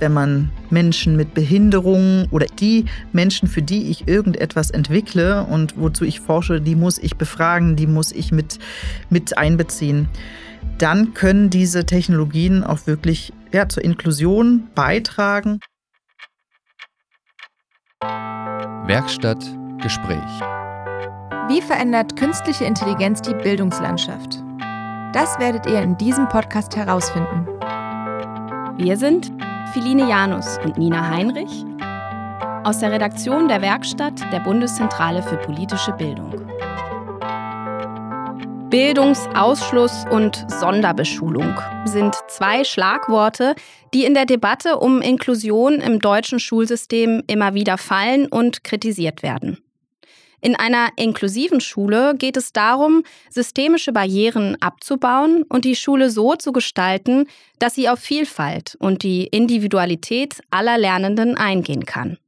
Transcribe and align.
wenn 0.00 0.12
man 0.12 0.50
Menschen 0.70 1.16
mit 1.16 1.34
Behinderungen 1.34 2.28
oder 2.30 2.46
die 2.46 2.86
Menschen, 3.12 3.48
für 3.48 3.62
die 3.62 3.90
ich 3.90 4.08
irgendetwas 4.08 4.70
entwickle 4.70 5.44
und 5.44 5.76
wozu 5.76 6.04
ich 6.04 6.20
forsche, 6.20 6.60
die 6.60 6.76
muss 6.76 6.98
ich 6.98 7.16
befragen, 7.16 7.76
die 7.76 7.86
muss 7.86 8.12
ich 8.12 8.32
mit, 8.32 8.58
mit 9.10 9.36
einbeziehen. 9.38 10.08
Dann 10.78 11.14
können 11.14 11.50
diese 11.50 11.86
Technologien 11.86 12.64
auch 12.64 12.86
wirklich 12.86 13.32
ja, 13.52 13.68
zur 13.68 13.84
Inklusion 13.84 14.68
beitragen. 14.74 15.60
Werkstatt 18.86 19.44
Gespräch. 19.82 20.18
Wie 21.48 21.62
verändert 21.62 22.16
künstliche 22.16 22.64
Intelligenz 22.64 23.22
die 23.22 23.34
Bildungslandschaft? 23.34 24.42
Das 25.12 25.38
werdet 25.38 25.66
ihr 25.66 25.80
in 25.80 25.96
diesem 25.96 26.28
Podcast 26.28 26.76
herausfinden. 26.76 27.46
Wir 28.76 28.96
sind 28.96 29.32
Philine 29.72 30.08
Janus 30.08 30.58
und 30.64 30.78
Nina 30.78 31.10
Heinrich 31.10 31.64
aus 32.64 32.78
der 32.78 32.90
Redaktion 32.90 33.48
der 33.48 33.60
Werkstatt 33.60 34.14
der 34.32 34.40
Bundeszentrale 34.40 35.22
für 35.22 35.36
politische 35.36 35.92
Bildung. 35.92 36.32
Bildungsausschluss 38.70 40.06
und 40.10 40.46
Sonderbeschulung 40.48 41.54
sind 41.84 42.14
zwei 42.28 42.64
Schlagworte, 42.64 43.54
die 43.92 44.04
in 44.04 44.14
der 44.14 44.26
Debatte 44.26 44.78
um 44.78 45.02
Inklusion 45.02 45.74
im 45.80 46.00
deutschen 46.00 46.40
Schulsystem 46.40 47.22
immer 47.26 47.54
wieder 47.54 47.78
fallen 47.78 48.26
und 48.26 48.64
kritisiert 48.64 49.22
werden. 49.22 49.58
In 50.40 50.54
einer 50.54 50.90
inklusiven 50.96 51.60
Schule 51.60 52.14
geht 52.16 52.36
es 52.36 52.52
darum, 52.52 53.02
systemische 53.30 53.92
Barrieren 53.92 54.56
abzubauen 54.60 55.42
und 55.48 55.64
die 55.64 55.76
Schule 55.76 56.10
so 56.10 56.36
zu 56.36 56.52
gestalten, 56.52 57.26
dass 57.58 57.74
sie 57.74 57.88
auf 57.88 57.98
Vielfalt 57.98 58.76
und 58.78 59.02
die 59.02 59.26
Individualität 59.26 60.40
aller 60.50 60.78
Lernenden 60.78 61.36
eingehen 61.36 61.84
kann. 61.84 62.18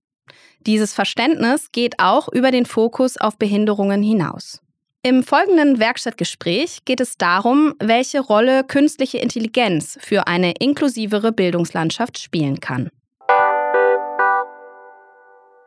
Dieses 0.66 0.92
Verständnis 0.92 1.72
geht 1.72 2.00
auch 2.00 2.28
über 2.28 2.50
den 2.50 2.66
Fokus 2.66 3.16
auf 3.16 3.38
Behinderungen 3.38 4.02
hinaus. 4.02 4.60
Im 5.02 5.22
folgenden 5.22 5.78
Werkstattgespräch 5.78 6.84
geht 6.84 7.00
es 7.00 7.16
darum, 7.16 7.74
welche 7.78 8.20
Rolle 8.20 8.64
künstliche 8.64 9.16
Intelligenz 9.16 9.96
für 10.02 10.26
eine 10.26 10.52
inklusivere 10.58 11.32
Bildungslandschaft 11.32 12.18
spielen 12.18 12.60
kann. 12.60 12.90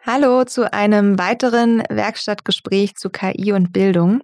Hallo 0.06 0.44
zu 0.44 0.74
einem 0.74 1.18
weiteren 1.18 1.82
Werkstattgespräch 1.90 2.96
zu 2.96 3.10
KI 3.10 3.54
und 3.54 3.72
Bildung. 3.72 4.22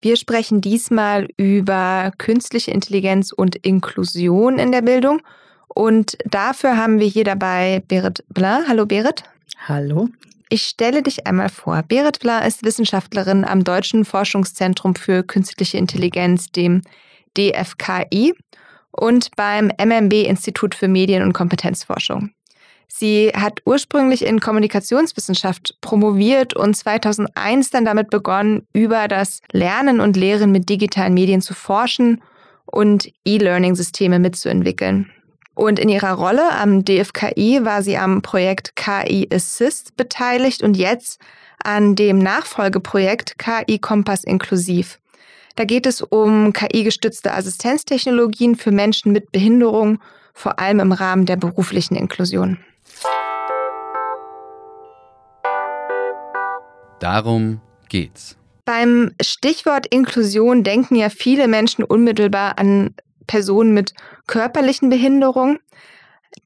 Wir 0.00 0.16
sprechen 0.16 0.60
diesmal 0.60 1.26
über 1.36 2.12
künstliche 2.18 2.70
Intelligenz 2.70 3.32
und 3.32 3.56
Inklusion 3.56 4.60
in 4.60 4.70
der 4.70 4.82
Bildung. 4.82 5.22
Und 5.66 6.16
dafür 6.24 6.76
haben 6.76 7.00
wir 7.00 7.08
hier 7.08 7.24
dabei 7.24 7.82
Berit 7.88 8.24
Bla. 8.28 8.60
Hallo 8.68 8.86
Berit. 8.86 9.24
Hallo. 9.66 10.08
Ich 10.50 10.62
stelle 10.62 11.02
dich 11.02 11.26
einmal 11.26 11.48
vor. 11.48 11.82
Berit 11.82 12.20
Bla 12.20 12.38
ist 12.46 12.64
Wissenschaftlerin 12.64 13.44
am 13.44 13.64
Deutschen 13.64 14.04
Forschungszentrum 14.04 14.94
für 14.94 15.24
Künstliche 15.24 15.78
Intelligenz, 15.78 16.52
dem 16.52 16.82
DFKI, 17.36 18.34
und 18.92 19.32
beim 19.34 19.72
MMB 19.84 20.12
Institut 20.28 20.76
für 20.76 20.86
Medien- 20.86 21.24
und 21.24 21.32
Kompetenzforschung. 21.32 22.30
Sie 22.92 23.30
hat 23.34 23.62
ursprünglich 23.64 24.26
in 24.26 24.40
Kommunikationswissenschaft 24.40 25.76
promoviert 25.80 26.54
und 26.54 26.74
2001 26.74 27.70
dann 27.70 27.84
damit 27.84 28.10
begonnen, 28.10 28.66
über 28.72 29.06
das 29.06 29.40
Lernen 29.52 30.00
und 30.00 30.16
Lehren 30.16 30.50
mit 30.50 30.68
digitalen 30.68 31.14
Medien 31.14 31.40
zu 31.40 31.54
forschen 31.54 32.20
und 32.66 33.10
E-Learning-Systeme 33.24 34.18
mitzuentwickeln. 34.18 35.10
Und 35.54 35.78
in 35.78 35.88
ihrer 35.88 36.14
Rolle 36.14 36.50
am 36.52 36.84
DFKI 36.84 37.60
war 37.64 37.82
sie 37.82 37.96
am 37.96 38.22
Projekt 38.22 38.74
KI 38.76 39.28
Assist 39.32 39.96
beteiligt 39.96 40.62
und 40.62 40.76
jetzt 40.76 41.20
an 41.62 41.94
dem 41.94 42.18
Nachfolgeprojekt 42.18 43.38
KI 43.38 43.78
Kompass 43.78 44.24
Inklusiv. 44.24 44.98
Da 45.56 45.64
geht 45.64 45.86
es 45.86 46.00
um 46.00 46.52
KI-gestützte 46.52 47.34
Assistenztechnologien 47.34 48.56
für 48.56 48.70
Menschen 48.70 49.12
mit 49.12 49.30
Behinderung, 49.32 50.00
vor 50.32 50.58
allem 50.58 50.80
im 50.80 50.92
Rahmen 50.92 51.26
der 51.26 51.36
beruflichen 51.36 51.96
Inklusion. 51.96 52.58
Darum 57.00 57.60
geht's. 57.88 58.36
Beim 58.64 59.12
Stichwort 59.20 59.86
Inklusion 59.86 60.62
denken 60.62 60.94
ja 60.94 61.08
viele 61.08 61.48
Menschen 61.48 61.82
unmittelbar 61.82 62.58
an 62.58 62.94
Personen 63.26 63.74
mit 63.74 63.94
körperlichen 64.26 64.90
Behinderungen. 64.90 65.58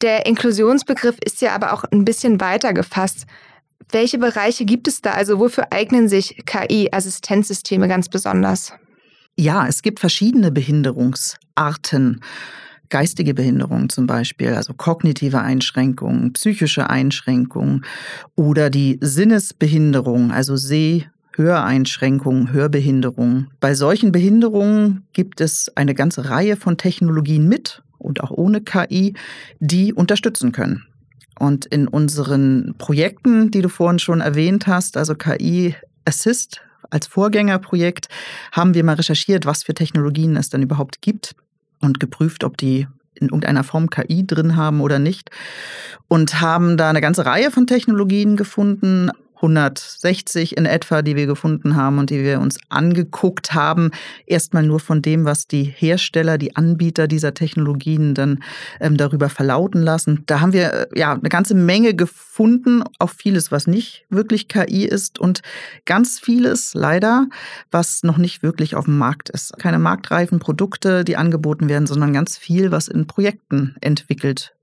Der 0.00 0.26
Inklusionsbegriff 0.26 1.16
ist 1.22 1.42
ja 1.42 1.54
aber 1.54 1.72
auch 1.72 1.84
ein 1.84 2.04
bisschen 2.04 2.40
weiter 2.40 2.72
gefasst. 2.72 3.26
Welche 3.90 4.18
Bereiche 4.18 4.64
gibt 4.64 4.88
es 4.88 5.02
da? 5.02 5.12
Also 5.12 5.38
wofür 5.38 5.66
eignen 5.70 6.08
sich 6.08 6.42
KI-Assistenzsysteme 6.46 7.88
ganz 7.88 8.08
besonders? 8.08 8.72
Ja, 9.36 9.66
es 9.66 9.82
gibt 9.82 10.00
verschiedene 10.00 10.50
Behinderungsarten 10.50 12.22
geistige 12.90 13.34
Behinderungen 13.34 13.88
zum 13.88 14.06
Beispiel, 14.06 14.54
also 14.54 14.74
kognitive 14.74 15.40
Einschränkungen, 15.40 16.32
psychische 16.32 16.90
Einschränkungen 16.90 17.84
oder 18.36 18.70
die 18.70 18.98
Sinnesbehinderung, 19.00 20.30
also 20.30 20.54
Seh- 20.56 21.06
Höreinschränkungen, 21.36 22.52
Hörbehinderungen. 22.52 23.50
Bei 23.60 23.74
solchen 23.74 24.12
Behinderungen 24.12 25.06
gibt 25.12 25.40
es 25.40 25.70
eine 25.76 25.94
ganze 25.94 26.30
Reihe 26.30 26.56
von 26.56 26.76
Technologien 26.76 27.48
mit 27.48 27.82
und 27.98 28.22
auch 28.22 28.30
ohne 28.30 28.60
KI, 28.60 29.14
die 29.58 29.92
unterstützen 29.92 30.52
können. 30.52 30.84
Und 31.38 31.66
in 31.66 31.88
unseren 31.88 32.76
Projekten, 32.78 33.50
die 33.50 33.62
du 33.62 33.68
vorhin 33.68 33.98
schon 33.98 34.20
erwähnt 34.20 34.66
hast, 34.66 34.96
also 34.96 35.14
KI 35.14 35.74
Assist 36.04 36.60
als 36.90 37.08
Vorgängerprojekt, 37.08 38.08
haben 38.52 38.74
wir 38.74 38.84
mal 38.84 38.94
recherchiert, 38.94 39.46
was 39.46 39.64
für 39.64 39.74
Technologien 39.74 40.36
es 40.36 40.50
denn 40.50 40.62
überhaupt 40.62 41.02
gibt 41.02 41.34
und 41.80 42.00
geprüft, 42.00 42.44
ob 42.44 42.56
die 42.56 42.86
in 43.14 43.26
irgendeiner 43.28 43.64
Form 43.64 43.90
KI 43.90 44.26
drin 44.26 44.56
haben 44.56 44.80
oder 44.80 44.98
nicht. 44.98 45.30
Und 46.08 46.40
haben 46.40 46.76
da 46.76 46.90
eine 46.90 47.00
ganze 47.00 47.24
Reihe 47.26 47.50
von 47.50 47.66
Technologien 47.66 48.36
gefunden, 48.36 49.10
160 49.44 50.56
in 50.56 50.66
etwa, 50.66 51.02
die 51.02 51.16
wir 51.16 51.26
gefunden 51.26 51.76
haben 51.76 51.98
und 51.98 52.10
die 52.10 52.22
wir 52.22 52.40
uns 52.40 52.58
angeguckt 52.68 53.54
haben. 53.54 53.90
Erstmal 54.26 54.62
nur 54.64 54.80
von 54.80 55.02
dem, 55.02 55.24
was 55.24 55.46
die 55.46 55.64
Hersteller, 55.64 56.38
die 56.38 56.56
Anbieter 56.56 57.06
dieser 57.06 57.34
Technologien 57.34 58.14
dann 58.14 58.42
ähm, 58.80 58.96
darüber 58.96 59.28
verlauten 59.28 59.82
lassen. 59.82 60.24
Da 60.26 60.40
haben 60.40 60.52
wir 60.52 60.72
äh, 60.72 60.86
ja 60.98 61.12
eine 61.12 61.28
ganze 61.28 61.54
Menge 61.54 61.94
gefunden, 61.94 62.82
auch 62.98 63.10
vieles, 63.10 63.52
was 63.52 63.66
nicht 63.66 64.06
wirklich 64.08 64.48
KI 64.48 64.84
ist 64.84 65.18
und 65.18 65.42
ganz 65.84 66.18
vieles 66.18 66.74
leider, 66.74 67.26
was 67.70 68.02
noch 68.02 68.16
nicht 68.18 68.42
wirklich 68.42 68.74
auf 68.74 68.86
dem 68.86 68.98
Markt 68.98 69.30
ist. 69.30 69.58
Keine 69.58 69.78
marktreifen 69.78 70.38
Produkte, 70.38 71.04
die 71.04 71.16
angeboten 71.16 71.68
werden, 71.68 71.86
sondern 71.86 72.12
ganz 72.12 72.36
viel, 72.36 72.70
was 72.70 72.88
in 72.88 73.06
Projekten 73.06 73.76
entwickelt 73.80 74.54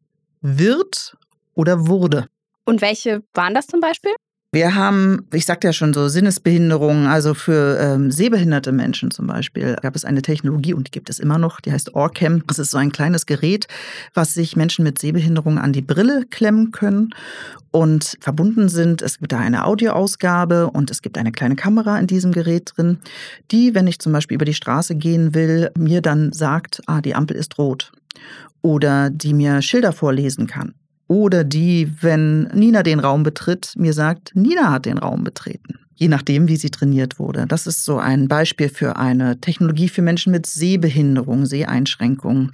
wird 0.42 1.18
oder 1.54 1.88
wurde. 1.88 2.28
Und 2.66 2.82
welche 2.82 3.24
waren 3.34 3.54
das 3.54 3.68
zum 3.68 3.80
Beispiel? 3.80 4.12
Wir 4.54 4.76
haben, 4.76 5.26
ich 5.34 5.46
sagte 5.46 5.68
ja 5.68 5.72
schon 5.72 5.94
so, 5.94 6.10
Sinnesbehinderungen, 6.10 7.08
also 7.08 7.34
für 7.34 7.80
ähm, 7.80 8.12
sehbehinderte 8.12 8.74
Menschen 8.74 9.10
zum 9.10 9.26
Beispiel 9.26 9.78
gab 9.82 9.96
es 9.96 10.04
eine 10.04 10.22
Technologie 10.22 10.74
und 10.74 10.88
die 10.88 10.92
gibt 10.92 11.10
es 11.10 11.20
immer 11.20 11.38
noch, 11.38 11.62
die 11.62 11.72
heißt 11.72 11.96
Orcam. 11.96 12.46
Das 12.48 12.60
ist 12.60 12.72
so 12.72 12.78
ein 12.78 12.92
kleines 12.92 13.26
Gerät, 13.26 13.68
was 14.14 14.34
sich 14.34 14.58
Menschen 14.58 14.84
mit 14.84 15.00
Sehbehinderungen 15.00 15.58
an 15.58 15.72
die 15.72 15.82
Brille 15.82 16.26
klemmen 16.30 16.72
können 16.72 17.16
und 17.72 18.18
verbunden 18.20 18.68
sind. 18.68 19.02
Es 19.02 19.20
gibt 19.20 19.32
da 19.32 19.40
eine 19.40 19.64
Audioausgabe 19.64 20.70
und 20.70 20.92
es 20.92 21.02
gibt 21.02 21.18
eine 21.18 21.32
kleine 21.32 21.56
Kamera 21.56 21.98
in 21.98 22.08
diesem 22.08 22.34
Gerät 22.34 22.74
drin, 22.76 22.98
die, 23.52 23.74
wenn 23.74 23.88
ich 23.88 24.00
zum 24.00 24.12
Beispiel 24.12 24.36
über 24.36 24.44
die 24.44 24.54
Straße 24.54 24.96
gehen 24.96 25.34
will, 25.34 25.72
mir 25.78 26.02
dann 26.02 26.34
sagt, 26.34 26.82
ah, 26.88 27.00
die 27.00 27.16
Ampel 27.16 27.38
ist 27.38 27.58
rot 27.58 27.94
oder 28.62 29.10
die 29.10 29.34
mir 29.34 29.62
Schilder 29.62 29.94
vorlesen 29.94 30.46
kann. 30.46 30.74
Oder 31.12 31.44
die, 31.44 31.92
wenn 32.00 32.44
Nina 32.54 32.84
den 32.84 33.02
Raum 33.02 33.24
betritt, 33.24 33.74
mir 33.76 33.92
sagt, 33.92 34.32
Nina 34.34 34.72
hat 34.72 34.86
den 34.86 34.98
Raum 34.98 35.26
betreten. 35.26 35.78
Je 35.94 36.08
nachdem, 36.08 36.48
wie 36.48 36.56
sie 36.56 36.70
trainiert 36.70 37.20
wurde. 37.20 37.48
Das 37.48 37.68
ist 37.68 37.84
so 37.84 37.98
ein 37.98 38.30
Beispiel 38.30 38.70
für 38.70 38.96
eine 38.96 39.38
Technologie 39.42 39.90
für 39.90 40.02
Menschen 40.02 40.32
mit 40.32 40.46
Sehbehinderung, 40.46 41.46
Seheinschränkungen. 41.46 42.52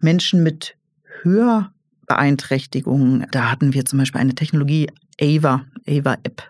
Menschen 0.00 0.42
mit 0.42 0.74
Hörbeeinträchtigungen. 1.20 3.26
Da 3.30 3.50
hatten 3.50 3.74
wir 3.74 3.84
zum 3.84 3.98
Beispiel 3.98 4.22
eine 4.22 4.34
Technologie, 4.34 4.88
Ava, 5.20 5.66
Ava 5.86 6.14
App, 6.22 6.42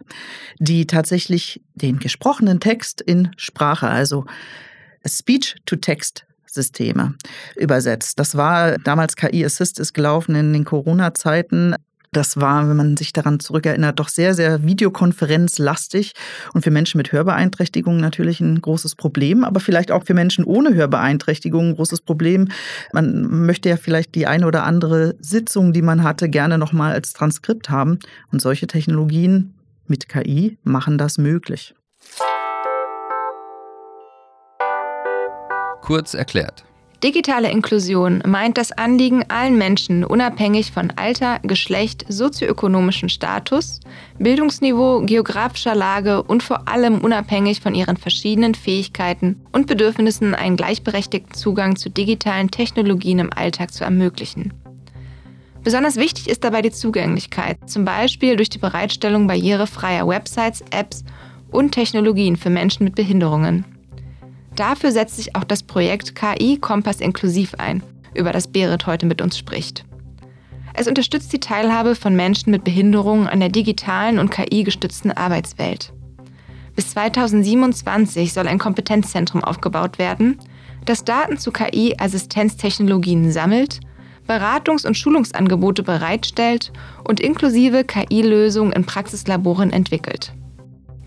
die 0.61 0.87
tatsächlich 0.87 1.61
den 1.75 1.99
gesprochenen 1.99 2.61
Text 2.61 3.01
in 3.01 3.31
Sprache, 3.37 3.89
also 3.89 4.27
Speech-to-Text 5.05 6.25
Systeme 6.49 7.15
übersetzt. 7.57 8.19
Das 8.19 8.37
war 8.37 8.79
damals 8.79 9.17
KI 9.17 9.45
Assist 9.45 9.79
ist 9.79 9.95
gelaufen 9.95 10.35
in 10.35 10.53
den 10.53 10.65
Corona-Zeiten. 10.65 11.75
Das 12.13 12.41
war, 12.41 12.69
wenn 12.69 12.77
man 12.77 12.97
sich 12.97 13.13
daran 13.13 13.39
zurückerinnert, 13.39 13.99
doch 13.99 14.09
sehr, 14.09 14.33
sehr 14.33 14.65
videokonferenzlastig 14.65 16.13
und 16.55 16.63
für 16.63 16.71
Menschen 16.71 16.97
mit 16.97 17.13
Hörbeeinträchtigungen 17.13 18.01
natürlich 18.01 18.41
ein 18.41 18.63
großes 18.63 18.95
Problem, 18.95 19.45
aber 19.45 19.61
vielleicht 19.61 19.93
auch 19.93 20.05
für 20.05 20.15
Menschen 20.15 20.45
ohne 20.45 20.75
Hörbeeinträchtigungen 20.75 21.73
ein 21.73 21.77
großes 21.77 22.01
Problem. 22.01 22.49
Man 22.93 23.45
möchte 23.45 23.69
ja 23.69 23.77
vielleicht 23.77 24.15
die 24.15 24.27
eine 24.27 24.47
oder 24.47 24.65
andere 24.65 25.17
Sitzung, 25.21 25.75
die 25.75 25.83
man 25.83 26.03
hatte, 26.03 26.31
gerne 26.31 26.57
nochmal 26.57 26.93
als 26.93 27.13
Transkript 27.13 27.69
haben. 27.69 27.99
Und 28.33 28.41
solche 28.41 28.67
Technologien 28.67 29.55
mit 29.87 30.09
KI 30.09 30.59
machen 30.63 30.97
das 30.97 31.19
möglich. 31.19 31.75
Kurz 35.89 36.13
erklärt. 36.13 36.67
Digitale 37.03 37.51
Inklusion 37.51 38.23
meint 38.27 38.59
das 38.59 38.73
Anliegen, 38.73 39.25
allen 39.31 39.57
Menschen 39.57 40.05
unabhängig 40.05 40.71
von 40.71 40.93
Alter, 40.97 41.39
Geschlecht, 41.43 42.05
sozioökonomischem 42.11 43.09
Status, 43.09 43.81
Bildungsniveau, 44.19 45.07
geografischer 45.07 45.75
Lage 45.75 46.23
und 46.23 46.43
vor 46.43 46.69
allem 46.69 46.99
unabhängig 46.99 47.63
von 47.63 47.75
ihren 47.75 47.97
verschiedenen 47.97 48.55
Fähigkeiten 48.55 49.41
und 49.51 49.67
Bedürfnissen 49.67 50.35
einen 50.35 50.59
gleichberechtigten 50.59 51.33
Zugang 51.33 51.77
zu 51.77 51.89
digitalen 51.89 52.51
Technologien 52.51 53.21
im 53.21 53.33
Alltag 53.33 53.73
zu 53.73 53.83
ermöglichen. 53.83 54.53
Besonders 55.65 55.97
wichtig 55.97 56.29
ist 56.29 56.45
dabei 56.45 56.61
die 56.61 56.71
Zugänglichkeit, 56.71 57.57
zum 57.65 57.87
Beispiel 57.87 58.37
durch 58.37 58.51
die 58.51 58.59
Bereitstellung 58.59 59.27
barrierefreier 59.27 60.07
Websites, 60.07 60.63
Apps 60.71 61.03
und 61.51 61.73
Technologien 61.73 62.37
für 62.37 62.51
Menschen 62.51 62.85
mit 62.85 62.95
Behinderungen. 62.95 63.78
Dafür 64.59 64.91
setzt 64.91 65.15
sich 65.15 65.37
auch 65.37 65.45
das 65.45 65.63
Projekt 65.63 66.17
KI 66.17 66.59
Kompass 66.59 67.01
Inklusiv 67.01 67.55
ein, 67.59 67.81
über 68.13 68.33
das 68.33 68.49
Berit 68.49 68.89
heute 68.89 69.07
mit 69.07 69.23
uns 69.23 69.39
spricht. 69.39 69.85
Es 70.75 70.89
unterstützt 70.89 71.33
die 71.33 71.39
Teilhabe 71.39 71.95
von 71.95 72.17
Menschen 72.17 72.51
mit 72.51 72.65
Behinderungen 72.65 73.29
an 73.29 73.39
der 73.39 73.51
digitalen 73.51 74.19
und 74.19 74.33
KI-gestützten 74.33 75.13
Arbeitswelt. 75.13 75.93
Bis 76.75 76.91
2027 76.91 78.33
soll 78.33 78.49
ein 78.49 78.59
Kompetenzzentrum 78.59 79.45
aufgebaut 79.45 80.01
werden, 80.01 80.41
das 80.87 81.05
Daten 81.05 81.39
zu 81.39 81.53
KI-Assistenztechnologien 81.53 83.31
sammelt, 83.31 83.79
Beratungs- 84.27 84.85
und 84.85 84.97
Schulungsangebote 84.97 85.85
bereitstellt 85.85 86.73
und 87.05 87.21
inklusive 87.21 87.85
KI-Lösungen 87.85 88.73
in 88.73 88.85
Praxislaboren 88.85 89.73
entwickelt. 89.73 90.33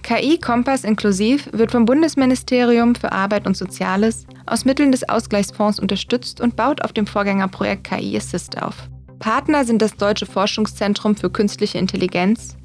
KI 0.03 0.39
Kompass 0.39 0.83
Inklusiv 0.83 1.47
wird 1.53 1.71
vom 1.71 1.85
Bundesministerium 1.85 2.95
für 2.95 3.11
Arbeit 3.11 3.45
und 3.45 3.55
Soziales 3.55 4.25
aus 4.45 4.65
Mitteln 4.65 4.91
des 4.91 5.07
Ausgleichsfonds 5.07 5.79
unterstützt 5.79 6.41
und 6.41 6.55
baut 6.55 6.83
auf 6.83 6.91
dem 6.91 7.05
Vorgängerprojekt 7.05 7.83
KI 7.83 8.17
Assist 8.17 8.61
auf. 8.61 8.89
Partner 9.19 9.63
sind 9.63 9.81
das 9.81 9.95
Deutsche 9.95 10.25
Forschungszentrum 10.25 11.15
für 11.15 11.29
künstliche 11.29 11.77
Intelligenz, 11.77 12.57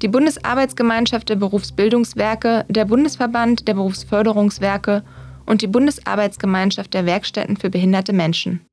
die 0.00 0.08
Bundesarbeitsgemeinschaft 0.08 1.28
der 1.28 1.36
Berufsbildungswerke, 1.36 2.64
der 2.68 2.86
Bundesverband 2.86 3.68
der 3.68 3.74
Berufsförderungswerke 3.74 5.04
und 5.44 5.60
die 5.60 5.66
Bundesarbeitsgemeinschaft 5.66 6.94
der 6.94 7.04
Werkstätten 7.04 7.58
für 7.58 7.68
behinderte 7.68 8.14
Menschen. 8.14 8.64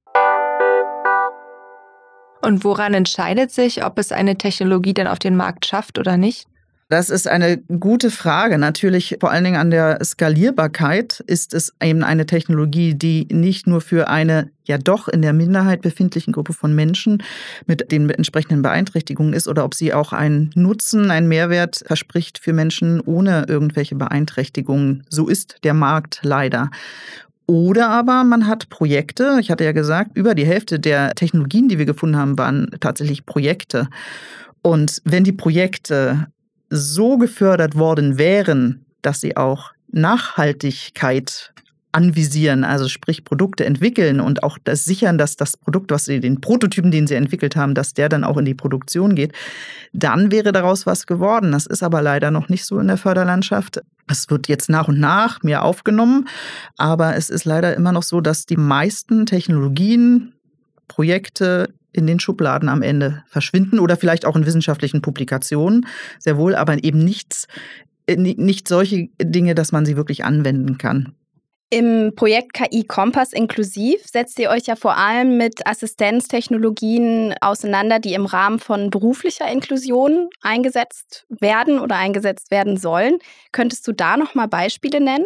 Und 2.42 2.64
woran 2.64 2.94
entscheidet 2.94 3.52
sich, 3.52 3.84
ob 3.84 4.00
es 4.00 4.14
eine 4.14 4.38
Technologie 4.38 4.94
dann 4.94 5.08
auf 5.08 5.20
den 5.20 5.36
Markt 5.36 5.66
schafft 5.66 6.00
oder 6.00 6.16
nicht? 6.16 6.48
Das 6.90 7.10
ist 7.10 7.28
eine 7.28 7.58
gute 7.58 8.10
Frage. 8.10 8.58
Natürlich 8.58 9.18
vor 9.20 9.30
allen 9.30 9.44
Dingen 9.44 9.60
an 9.60 9.72
der 9.72 10.02
Skalierbarkeit 10.06 11.22
ist 11.28 11.54
es 11.54 11.74
eben 11.84 12.02
eine 12.02 12.26
Technologie, 12.26 12.96
die 12.96 13.28
nicht 13.30 13.68
nur 13.68 13.82
für 13.82 14.08
eine 14.08 14.52
ja 14.64 14.78
doch 14.78 15.10
in 15.10 15.22
der 15.22 15.34
Minderheit 15.34 15.82
befindlichen 15.82 16.32
Gruppe 16.32 16.54
von 16.54 16.74
Menschen 16.74 17.22
mit 17.66 17.92
den 17.92 18.10
entsprechenden 18.10 18.62
Beeinträchtigungen 18.62 19.34
ist 19.34 19.50
oder 19.50 19.66
ob 19.66 19.74
sie 19.74 19.94
auch 19.94 20.14
einen 20.14 20.52
Nutzen, 20.56 21.12
einen 21.12 21.28
Mehrwert 21.28 21.84
verspricht 21.86 22.40
für 22.40 22.54
Menschen 22.54 23.02
ohne 23.02 23.46
irgendwelche 23.50 23.96
Beeinträchtigungen. 23.96 25.04
So 25.10 25.28
ist 25.28 25.58
der 25.66 25.74
Markt 25.74 26.20
leider. 26.24 26.72
Oder 27.48 27.90
aber 27.90 28.24
man 28.24 28.48
hat 28.48 28.70
Projekte, 28.70 29.38
ich 29.42 29.52
hatte 29.52 29.66
ja 29.66 29.74
gesagt, 29.74 30.12
über 30.16 30.36
die 30.36 30.46
Hälfte 30.46 30.80
der 30.80 31.16
Technologien, 31.16 31.68
die 31.68 31.80
wir 31.80 31.86
gefunden 31.86 32.16
haben, 32.16 32.38
waren 32.38 32.72
tatsächlich 32.80 33.26
Projekte. 33.26 33.90
Und 34.62 35.02
wenn 35.06 35.24
die 35.24 35.34
Projekte 35.34 36.28
so 36.70 37.18
gefördert 37.18 37.76
worden 37.76 38.18
wären, 38.18 38.86
dass 39.02 39.22
sie 39.22 39.38
auch 39.38 39.72
Nachhaltigkeit 39.92 41.54
anvisieren, 41.94 42.64
also 42.64 42.88
sprich 42.88 43.24
Produkte 43.24 43.66
entwickeln 43.66 44.20
und 44.20 44.44
auch 44.44 44.58
das 44.64 44.86
sichern, 44.86 45.18
dass 45.18 45.36
das 45.36 45.58
Produkt, 45.58 45.90
was 45.90 46.06
sie, 46.06 46.20
den 46.20 46.42
Prototypen, 46.42 46.92
den 46.92 47.08
sie 47.08 47.16
entwickelt 47.16 47.56
haben, 47.56 47.74
dass 47.74 47.94
der 47.94 48.08
dann 48.08 48.24
auch 48.24 48.38
in 48.38 48.46
die 48.46 48.54
Produktion 48.54 49.16
geht, 49.16 49.34
dann 49.94 50.32
wäre 50.32 50.52
daraus 50.52 50.86
was 50.86 51.08
geworden. 51.08 51.52
Das 51.52 51.66
ist 51.66 51.82
aber 51.82 52.02
leider 52.02 52.30
noch 52.30 52.50
nicht 52.50 52.66
so 52.66 52.78
in 52.78 52.88
der 52.88 52.98
Förderlandschaft. 52.98 53.82
Es 54.08 54.30
wird 54.30 54.48
jetzt 54.48 54.70
nach 54.70 54.88
und 54.88 55.00
nach 55.00 55.42
mehr 55.42 55.64
aufgenommen, 55.64 56.28
aber 56.78 57.16
es 57.16 57.32
ist 57.32 57.46
leider 57.46 57.76
immer 57.76 57.94
noch 57.94 58.04
so, 58.04 58.22
dass 58.22 58.46
die 58.46 58.58
meisten 58.58 59.26
Technologien, 59.26 60.34
Projekte 60.88 61.74
in 61.98 62.08
den 62.08 62.20
Schubladen 62.20 62.70
am 62.70 62.82
Ende 62.82 63.24
verschwinden 63.28 63.80
oder 63.80 63.98
vielleicht 63.98 64.26
auch 64.26 64.36
in 64.36 64.46
wissenschaftlichen 64.46 65.02
Publikationen, 65.02 65.88
sehr 66.20 66.38
wohl, 66.38 66.56
aber 66.56 66.84
eben 66.84 67.04
nichts, 67.04 67.48
äh, 68.06 68.16
nicht 68.16 68.68
solche 68.68 69.10
Dinge, 69.22 69.56
dass 69.56 69.72
man 69.72 69.86
sie 69.86 69.98
wirklich 69.98 70.24
anwenden 70.24 70.78
kann. 70.78 71.14
Im 71.70 72.14
Projekt 72.16 72.54
KI 72.54 72.86
Kompass 72.86 73.34
inklusiv 73.34 74.00
setzt 74.06 74.40
ihr 74.40 74.50
euch 74.50 74.68
ja 74.68 74.78
vor 74.78 74.96
allem 74.96 75.36
mit 75.36 75.68
Assistenztechnologien 75.68 77.36
auseinander, 77.42 78.00
die 78.00 78.14
im 78.14 78.26
Rahmen 78.26 78.60
von 78.60 78.90
beruflicher 78.90 79.52
Inklusion 79.52 80.30
eingesetzt 80.42 81.26
werden 81.28 81.80
oder 81.80 81.98
eingesetzt 81.98 82.52
werden 82.52 82.78
sollen. 82.78 83.18
Könntest 83.52 83.86
du 83.86 83.92
da 83.92 84.16
noch 84.16 84.34
mal 84.34 84.48
Beispiele 84.48 85.02
nennen? 85.02 85.26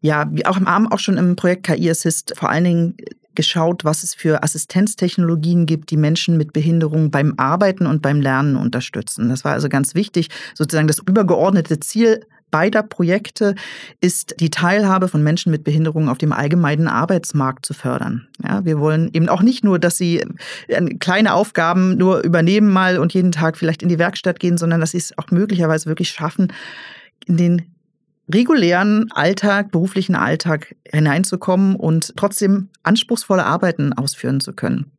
Ja, 0.00 0.28
wie 0.30 0.46
auch 0.46 0.56
im 0.56 0.68
Arm 0.68 0.86
auch 0.86 1.00
schon 1.00 1.16
im 1.16 1.34
Projekt 1.34 1.66
KI 1.66 1.90
Assist 1.90 2.34
vor 2.36 2.50
allen 2.50 2.64
Dingen 2.64 2.96
geschaut, 3.40 3.86
was 3.86 4.02
es 4.02 4.14
für 4.14 4.42
Assistenztechnologien 4.42 5.64
gibt, 5.64 5.90
die 5.90 5.96
Menschen 5.96 6.36
mit 6.36 6.52
Behinderung 6.52 7.10
beim 7.10 7.32
Arbeiten 7.38 7.86
und 7.86 8.02
beim 8.02 8.20
Lernen 8.20 8.56
unterstützen. 8.56 9.30
Das 9.30 9.44
war 9.44 9.52
also 9.52 9.70
ganz 9.70 9.94
wichtig. 9.94 10.28
Sozusagen 10.54 10.88
das 10.88 10.98
übergeordnete 10.98 11.80
Ziel 11.80 12.20
beider 12.50 12.82
Projekte 12.82 13.54
ist 14.02 14.34
die 14.40 14.50
Teilhabe 14.50 15.08
von 15.08 15.22
Menschen 15.22 15.52
mit 15.52 15.64
Behinderungen 15.64 16.10
auf 16.10 16.18
dem 16.18 16.32
allgemeinen 16.32 16.86
Arbeitsmarkt 16.86 17.64
zu 17.64 17.72
fördern. 17.72 18.28
Ja, 18.46 18.62
wir 18.66 18.78
wollen 18.78 19.08
eben 19.14 19.30
auch 19.30 19.40
nicht 19.40 19.64
nur, 19.64 19.78
dass 19.78 19.96
sie 19.96 20.22
äh, 20.68 20.94
kleine 20.96 21.32
Aufgaben 21.32 21.96
nur 21.96 22.20
übernehmen 22.20 22.68
mal 22.68 22.98
und 22.98 23.14
jeden 23.14 23.32
Tag 23.32 23.56
vielleicht 23.56 23.82
in 23.82 23.88
die 23.88 23.98
Werkstatt 23.98 24.38
gehen, 24.38 24.58
sondern 24.58 24.80
dass 24.80 24.90
sie 24.90 24.98
es 24.98 25.16
auch 25.16 25.30
möglicherweise 25.30 25.86
wirklich 25.86 26.10
schaffen, 26.10 26.52
in 27.26 27.38
den 27.38 27.62
regulären 28.32 29.10
Alltag, 29.12 29.70
beruflichen 29.70 30.14
Alltag 30.14 30.76
hineinzukommen 30.90 31.76
und 31.76 32.14
trotzdem 32.16 32.68
anspruchsvolle 32.82 33.44
Arbeiten 33.44 33.92
ausführen 33.92 34.40
zu 34.40 34.52
können. 34.52 34.92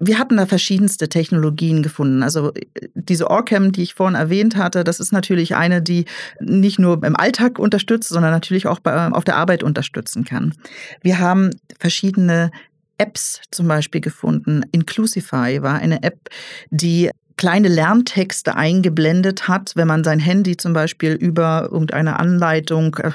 Wir 0.00 0.18
hatten 0.20 0.36
da 0.36 0.46
verschiedenste 0.46 1.08
Technologien 1.08 1.82
gefunden. 1.82 2.22
Also 2.22 2.52
diese 2.94 3.28
Orcam, 3.30 3.72
die 3.72 3.82
ich 3.82 3.94
vorhin 3.94 4.14
erwähnt 4.14 4.54
hatte, 4.54 4.84
das 4.84 5.00
ist 5.00 5.12
natürlich 5.12 5.56
eine, 5.56 5.82
die 5.82 6.04
nicht 6.40 6.78
nur 6.78 7.02
im 7.02 7.16
Alltag 7.16 7.58
unterstützt, 7.58 8.08
sondern 8.08 8.30
natürlich 8.30 8.68
auch 8.68 8.78
bei, 8.78 9.08
auf 9.08 9.24
der 9.24 9.36
Arbeit 9.36 9.64
unterstützen 9.64 10.24
kann. 10.24 10.54
Wir 11.02 11.18
haben 11.18 11.50
verschiedene 11.80 12.52
Apps 12.98 13.40
zum 13.50 13.68
Beispiel 13.68 14.00
gefunden. 14.00 14.62
Inclusify 14.72 15.62
war 15.62 15.76
eine 15.76 16.02
App, 16.02 16.28
die 16.70 17.10
kleine 17.38 17.68
Lerntexte 17.68 18.56
eingeblendet 18.56 19.48
hat, 19.48 19.72
wenn 19.76 19.86
man 19.86 20.04
sein 20.04 20.18
Handy 20.18 20.56
zum 20.56 20.72
Beispiel 20.72 21.12
über 21.12 21.68
irgendeine 21.70 22.18
Anleitung, 22.18 22.96
äh, 22.96 23.12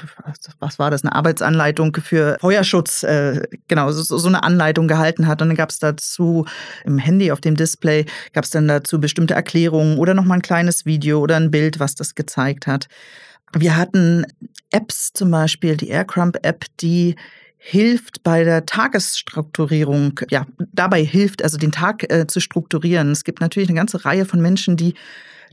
was 0.58 0.78
war 0.78 0.90
das, 0.90 1.04
eine 1.04 1.14
Arbeitsanleitung 1.14 1.94
für 2.02 2.38
Feuerschutz, 2.40 3.02
äh, 3.04 3.42
genau, 3.68 3.92
so, 3.92 4.16
so 4.16 4.26
eine 4.26 4.42
Anleitung 4.42 4.88
gehalten 4.88 5.26
hat. 5.26 5.42
Und 5.42 5.48
dann 5.48 5.56
gab 5.56 5.70
es 5.70 5.78
dazu 5.78 6.46
im 6.84 6.98
Handy 6.98 7.30
auf 7.30 7.42
dem 7.42 7.54
Display, 7.54 8.06
gab 8.32 8.44
es 8.44 8.50
dann 8.50 8.66
dazu 8.66 8.98
bestimmte 8.98 9.34
Erklärungen 9.34 9.98
oder 9.98 10.14
nochmal 10.14 10.38
ein 10.38 10.42
kleines 10.42 10.86
Video 10.86 11.20
oder 11.20 11.36
ein 11.36 11.50
Bild, 11.50 11.78
was 11.78 11.94
das 11.94 12.14
gezeigt 12.14 12.66
hat. 12.66 12.88
Wir 13.52 13.76
hatten 13.76 14.24
Apps 14.70 15.12
zum 15.12 15.30
Beispiel, 15.30 15.76
die 15.76 15.88
Aircrump-App, 15.88 16.64
die 16.80 17.14
hilft 17.66 18.22
bei 18.22 18.44
der 18.44 18.66
Tagesstrukturierung, 18.66 20.20
ja, 20.28 20.46
dabei 20.74 21.02
hilft, 21.02 21.42
also 21.42 21.56
den 21.56 21.72
Tag 21.72 22.12
äh, 22.12 22.26
zu 22.26 22.40
strukturieren. 22.40 23.10
Es 23.10 23.24
gibt 23.24 23.40
natürlich 23.40 23.70
eine 23.70 23.78
ganze 23.78 24.04
Reihe 24.04 24.26
von 24.26 24.42
Menschen, 24.42 24.76
die 24.76 24.92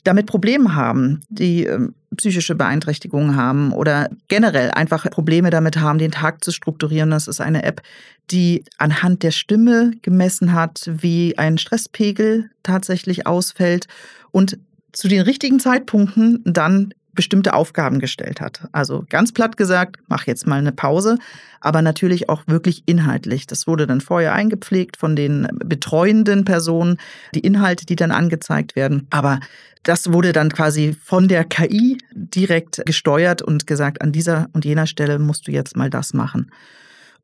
damit 0.04 0.26
Probleme 0.26 0.76
haben, 0.76 1.22
die 1.30 1.66
äh, 1.66 1.88
psychische 2.18 2.56
Beeinträchtigungen 2.56 3.38
haben 3.38 3.72
oder 3.72 4.10
generell 4.28 4.72
einfach 4.72 5.10
Probleme 5.10 5.52
damit 5.52 5.78
haben, 5.78 6.00
den 6.00 6.12
Tag 6.12 6.44
zu 6.44 6.52
strukturieren. 6.52 7.12
Das 7.12 7.30
ist 7.30 7.40
eine 7.40 7.64
App, 7.64 7.82
die 8.30 8.66
anhand 8.78 9.24
der 9.24 9.32
Stimme 9.32 9.94
gemessen 10.02 10.52
hat, 10.52 10.90
wie 10.94 11.38
ein 11.38 11.58
Stresspegel 11.58 12.50
tatsächlich 12.62 13.26
ausfällt 13.26 13.88
und 14.32 14.58
zu 14.92 15.08
den 15.08 15.22
richtigen 15.22 15.62
Zeitpunkten 15.62 16.42
dann 16.44 16.94
bestimmte 17.14 17.54
Aufgaben 17.54 18.00
gestellt 18.00 18.42
hat. 18.42 18.68
Also 18.72 19.06
ganz 19.10 19.32
platt 19.32 19.58
gesagt, 19.58 19.98
mach 20.08 20.28
jetzt 20.28 20.48
mal 20.48 20.60
eine 20.60 20.72
Pause, 20.72 21.18
aber 21.60 21.82
natürlich 21.82 22.30
auch 22.30 22.44
wirklich 22.48 22.84
inhaltlich. 22.86 23.48
Das 23.48 23.68
wurde 23.68 23.88
dann 23.88 24.02
vorher 24.02 24.34
eingepflegt 24.34 24.98
von 24.98 25.16
den 25.16 25.48
betreuenden 25.54 26.46
Personen, 26.46 26.98
die 27.36 27.42
Inhalte, 27.42 27.86
die 27.86 27.96
dann 27.96 28.12
angezeigt 28.12 28.76
werden. 28.76 29.08
Aber 29.10 29.40
das 29.84 30.14
wurde 30.14 30.32
dann 30.32 30.50
quasi 30.50 30.96
von 31.04 31.28
der 31.28 31.44
KI 31.44 31.98
direkt 32.14 32.84
gesteuert 32.86 33.42
und 33.42 33.68
gesagt, 33.68 34.02
an 34.02 34.12
dieser 34.12 34.48
und 34.54 34.66
jener 34.66 34.88
Stelle 34.88 35.20
musst 35.20 35.48
du 35.48 35.52
jetzt 35.52 35.76
mal 35.76 35.90
das 35.90 36.14
machen. 36.14 36.52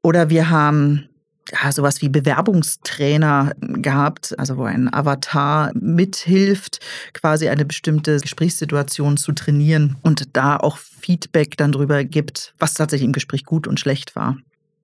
Oder 0.01 0.29
wir 0.29 0.49
haben 0.49 1.09
ja, 1.51 1.71
sowas 1.71 2.01
wie 2.01 2.09
Bewerbungstrainer 2.09 3.53
gehabt, 3.59 4.37
also 4.37 4.57
wo 4.57 4.63
ein 4.63 4.93
Avatar 4.93 5.71
mithilft, 5.73 6.79
quasi 7.13 7.49
eine 7.49 7.65
bestimmte 7.65 8.19
Gesprächssituation 8.19 9.17
zu 9.17 9.31
trainieren 9.31 9.95
und 10.01 10.35
da 10.35 10.57
auch 10.57 10.77
Feedback 10.77 11.57
dann 11.57 11.71
drüber 11.71 12.03
gibt, 12.03 12.53
was 12.59 12.73
tatsächlich 12.73 13.07
im 13.07 13.13
Gespräch 13.13 13.45
gut 13.45 13.67
und 13.67 13.79
schlecht 13.79 14.15
war. 14.15 14.37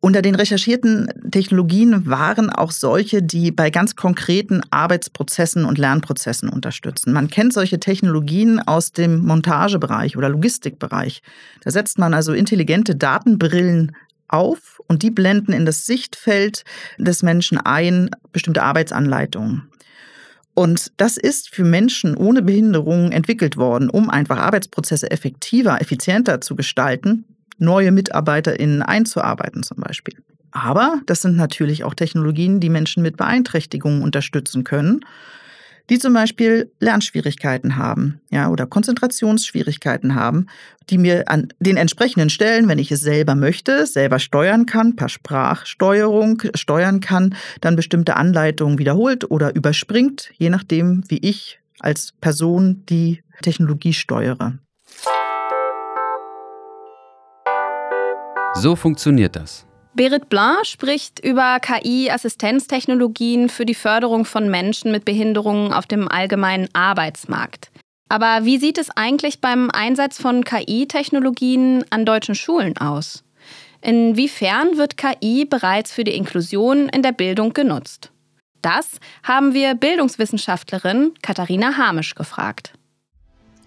Unter 0.05 0.22
den 0.22 0.36
recherchierten 0.36 1.08
Technologien 1.32 2.05
waren 2.08 2.50
auch 2.50 2.72
solche, 2.72 3.24
die 3.24 3.51
bei 3.51 3.70
ganz 3.70 3.96
konkreten 3.96 4.62
Arbeitsprozessen 4.70 5.63
und 5.63 5.77
Lernprozessen 5.77 6.50
unterstützen. 6.50 7.13
Man 7.13 7.29
kennt 7.29 7.53
solche 7.53 7.79
Technologien 7.79 8.60
aus 8.60 8.91
dem 8.91 9.25
Montagebereich 9.25 10.17
oder 10.17 10.27
Logistikbereich. 10.27 11.22
Da 11.62 11.72
setzt 11.72 12.00
man 12.00 12.13
also 12.13 12.34
intelligente 12.34 12.98
Datenbrillen 12.98 13.96
auf 14.33 14.81
und 14.87 15.03
die 15.03 15.11
blenden 15.11 15.53
in 15.53 15.65
das 15.65 15.85
Sichtfeld 15.85 16.63
des 16.97 17.23
Menschen 17.23 17.57
ein 17.57 18.09
bestimmte 18.31 18.63
Arbeitsanleitungen. 18.63 19.69
Und 20.55 20.91
das 20.97 21.17
ist 21.17 21.49
für 21.49 21.63
Menschen 21.63 22.15
ohne 22.15 22.41
Behinderung 22.41 23.11
entwickelt 23.11 23.57
worden, 23.57 23.89
um 23.89 24.09
einfach 24.09 24.37
Arbeitsprozesse 24.37 25.09
effektiver, 25.09 25.81
effizienter 25.81 26.41
zu 26.41 26.55
gestalten, 26.55 27.25
neue 27.57 27.91
MitarbeiterInnen 27.91 28.83
einzuarbeiten 28.83 29.63
zum 29.63 29.77
Beispiel. 29.77 30.15
Aber 30.51 31.01
das 31.07 31.21
sind 31.21 31.35
natürlich 31.35 31.83
auch 31.83 31.95
Technologien, 31.95 32.59
die 32.59 32.69
Menschen 32.69 33.01
mit 33.01 33.17
Beeinträchtigungen 33.17 34.03
unterstützen 34.03 34.63
können 34.63 35.03
die 35.89 35.99
zum 35.99 36.13
Beispiel 36.13 36.71
Lernschwierigkeiten 36.79 37.75
haben, 37.75 38.21
ja, 38.31 38.49
oder 38.49 38.65
Konzentrationsschwierigkeiten 38.65 40.15
haben, 40.15 40.47
die 40.89 40.97
mir 40.97 41.29
an 41.29 41.49
den 41.59 41.77
entsprechenden 41.77 42.29
Stellen, 42.29 42.67
wenn 42.67 42.79
ich 42.79 42.91
es 42.91 43.01
selber 43.01 43.35
möchte, 43.35 43.85
selber 43.85 44.19
steuern 44.19 44.65
kann, 44.65 44.95
per 44.95 45.09
Sprachsteuerung 45.09 46.41
steuern 46.55 46.99
kann, 46.99 47.35
dann 47.61 47.75
bestimmte 47.75 48.15
Anleitungen 48.15 48.79
wiederholt 48.79 49.29
oder 49.29 49.55
überspringt, 49.55 50.31
je 50.37 50.49
nachdem, 50.49 51.03
wie 51.09 51.19
ich 51.19 51.59
als 51.79 52.13
Person 52.21 52.83
die 52.87 53.23
Technologie 53.41 53.93
steuere. 53.93 54.59
So 58.55 58.75
funktioniert 58.75 59.35
das. 59.35 59.65
Berit 59.95 60.27
Blanc 60.27 60.65
spricht 60.65 61.23
über 61.23 61.59
KI-Assistenztechnologien 61.59 63.47
für 63.47 63.65
die 63.65 63.75
Förderung 63.75 64.25
von 64.25 64.50
Menschen 64.50 64.91
mit 64.91 65.05
Behinderungen 65.05 65.71
auf 65.71 65.85
dem 65.85 66.07
allgemeinen 66.07 66.67
Arbeitsmarkt. 66.73 67.71
Aber 68.09 68.43
wie 68.43 68.57
sieht 68.57 68.79
es 68.79 68.89
eigentlich 68.89 69.39
beim 69.39 69.69
Einsatz 69.69 70.19
von 70.19 70.43
KI-Technologien 70.43 71.85
an 71.91 72.05
deutschen 72.05 72.33
Schulen 72.33 72.77
aus? 72.77 73.23
Inwiefern 73.81 74.77
wird 74.77 74.97
KI 74.97 75.45
bereits 75.45 75.91
für 75.91 76.03
die 76.03 76.15
Inklusion 76.15 76.89
in 76.89 77.03
der 77.03 77.12
Bildung 77.12 77.53
genutzt? 77.53 78.12
Das 78.63 79.00
haben 79.23 79.53
wir 79.53 79.75
Bildungswissenschaftlerin 79.75 81.12
Katharina 81.21 81.77
Hamisch 81.77 82.15
gefragt. 82.15 82.73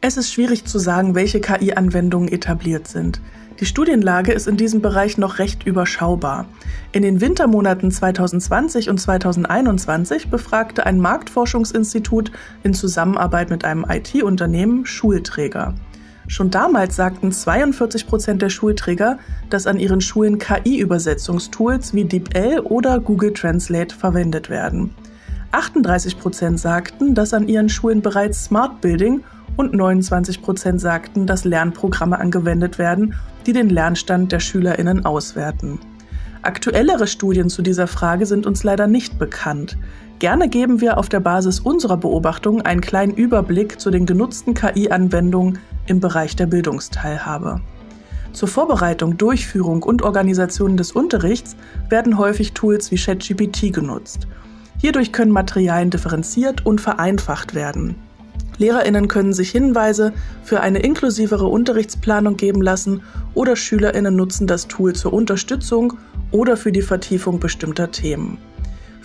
Es 0.00 0.16
ist 0.16 0.32
schwierig 0.32 0.64
zu 0.64 0.78
sagen, 0.78 1.14
welche 1.14 1.40
KI-Anwendungen 1.40 2.28
etabliert 2.28 2.88
sind. 2.88 3.20
Die 3.58 3.64
Studienlage 3.64 4.32
ist 4.32 4.48
in 4.48 4.58
diesem 4.58 4.82
Bereich 4.82 5.16
noch 5.16 5.38
recht 5.38 5.66
überschaubar. 5.66 6.44
In 6.92 7.00
den 7.00 7.22
Wintermonaten 7.22 7.90
2020 7.90 8.90
und 8.90 8.98
2021 8.98 10.28
befragte 10.28 10.84
ein 10.84 11.00
Marktforschungsinstitut 11.00 12.32
in 12.62 12.74
Zusammenarbeit 12.74 13.48
mit 13.48 13.64
einem 13.64 13.86
IT-Unternehmen 13.88 14.84
Schulträger. 14.84 15.74
Schon 16.28 16.50
damals 16.50 16.96
sagten 16.96 17.32
42 17.32 18.06
Prozent 18.06 18.42
der 18.42 18.50
Schulträger, 18.50 19.18
dass 19.48 19.66
an 19.66 19.78
ihren 19.78 20.02
Schulen 20.02 20.38
KI-Übersetzungstools 20.38 21.94
wie 21.94 22.04
DeepL 22.04 22.60
oder 22.60 23.00
Google 23.00 23.32
Translate 23.32 23.94
verwendet 23.94 24.50
werden. 24.50 24.94
38 25.52 26.18
Prozent 26.18 26.60
sagten, 26.60 27.14
dass 27.14 27.32
an 27.32 27.48
ihren 27.48 27.70
Schulen 27.70 28.02
bereits 28.02 28.44
Smart 28.44 28.82
Building 28.82 29.22
und 29.56 29.74
29 29.74 30.42
Prozent 30.42 30.80
sagten, 30.80 31.26
dass 31.26 31.44
Lernprogramme 31.44 32.18
angewendet 32.18 32.78
werden, 32.78 33.14
die 33.46 33.52
den 33.52 33.68
Lernstand 33.68 34.32
der 34.32 34.40
Schülerinnen 34.40 35.04
auswerten. 35.04 35.78
Aktuellere 36.42 37.06
Studien 37.06 37.48
zu 37.48 37.62
dieser 37.62 37.86
Frage 37.86 38.26
sind 38.26 38.46
uns 38.46 38.62
leider 38.62 38.86
nicht 38.86 39.18
bekannt. 39.18 39.76
Gerne 40.18 40.48
geben 40.48 40.80
wir 40.80 40.96
auf 40.96 41.08
der 41.08 41.20
Basis 41.20 41.60
unserer 41.60 41.96
Beobachtungen 41.96 42.62
einen 42.62 42.80
kleinen 42.80 43.14
Überblick 43.14 43.80
zu 43.80 43.90
den 43.90 44.06
genutzten 44.06 44.54
KI-Anwendungen 44.54 45.58
im 45.86 46.00
Bereich 46.00 46.36
der 46.36 46.46
Bildungsteilhabe. 46.46 47.60
Zur 48.32 48.48
Vorbereitung, 48.48 49.16
Durchführung 49.16 49.82
und 49.82 50.02
Organisation 50.02 50.76
des 50.76 50.92
Unterrichts 50.92 51.56
werden 51.88 52.18
häufig 52.18 52.52
Tools 52.52 52.90
wie 52.90 52.96
ChatGPT 52.96 53.72
genutzt. 53.72 54.28
Hierdurch 54.78 55.12
können 55.12 55.32
Materialien 55.32 55.90
differenziert 55.90 56.64
und 56.64 56.80
vereinfacht 56.80 57.54
werden. 57.54 57.96
Lehrerinnen 58.58 59.08
können 59.08 59.32
sich 59.32 59.50
Hinweise 59.50 60.12
für 60.42 60.60
eine 60.60 60.78
inklusivere 60.78 61.46
Unterrichtsplanung 61.46 62.36
geben 62.36 62.62
lassen 62.62 63.02
oder 63.34 63.56
Schülerinnen 63.56 64.16
nutzen 64.16 64.46
das 64.46 64.68
Tool 64.68 64.94
zur 64.94 65.12
Unterstützung 65.12 65.94
oder 66.30 66.56
für 66.56 66.72
die 66.72 66.82
Vertiefung 66.82 67.38
bestimmter 67.38 67.90
Themen. 67.90 68.38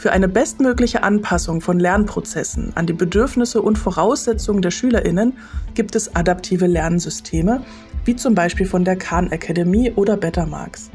Für 0.01 0.11
eine 0.11 0.27
bestmögliche 0.27 1.03
Anpassung 1.03 1.61
von 1.61 1.79
Lernprozessen 1.79 2.71
an 2.73 2.87
die 2.87 2.93
Bedürfnisse 2.93 3.61
und 3.61 3.77
Voraussetzungen 3.77 4.63
der 4.63 4.71
Schülerinnen 4.71 5.33
gibt 5.75 5.95
es 5.95 6.15
adaptive 6.15 6.65
Lernsysteme, 6.65 7.61
wie 8.05 8.15
zum 8.15 8.33
Beispiel 8.33 8.65
von 8.65 8.83
der 8.83 8.95
Khan 8.95 9.31
Academy 9.31 9.91
oder 9.95 10.17
Bettermarks. 10.17 10.89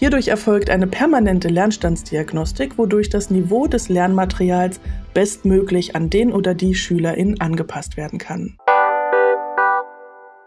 Hierdurch 0.00 0.28
erfolgt 0.28 0.70
eine 0.70 0.86
permanente 0.86 1.48
Lernstandsdiagnostik, 1.48 2.78
wodurch 2.78 3.10
das 3.10 3.28
Niveau 3.28 3.66
des 3.66 3.90
Lernmaterials 3.90 4.80
bestmöglich 5.12 5.94
an 5.94 6.08
den 6.08 6.32
oder 6.32 6.54
die 6.54 6.74
Schülerin 6.74 7.38
angepasst 7.38 7.98
werden 7.98 8.18
kann. 8.18 8.56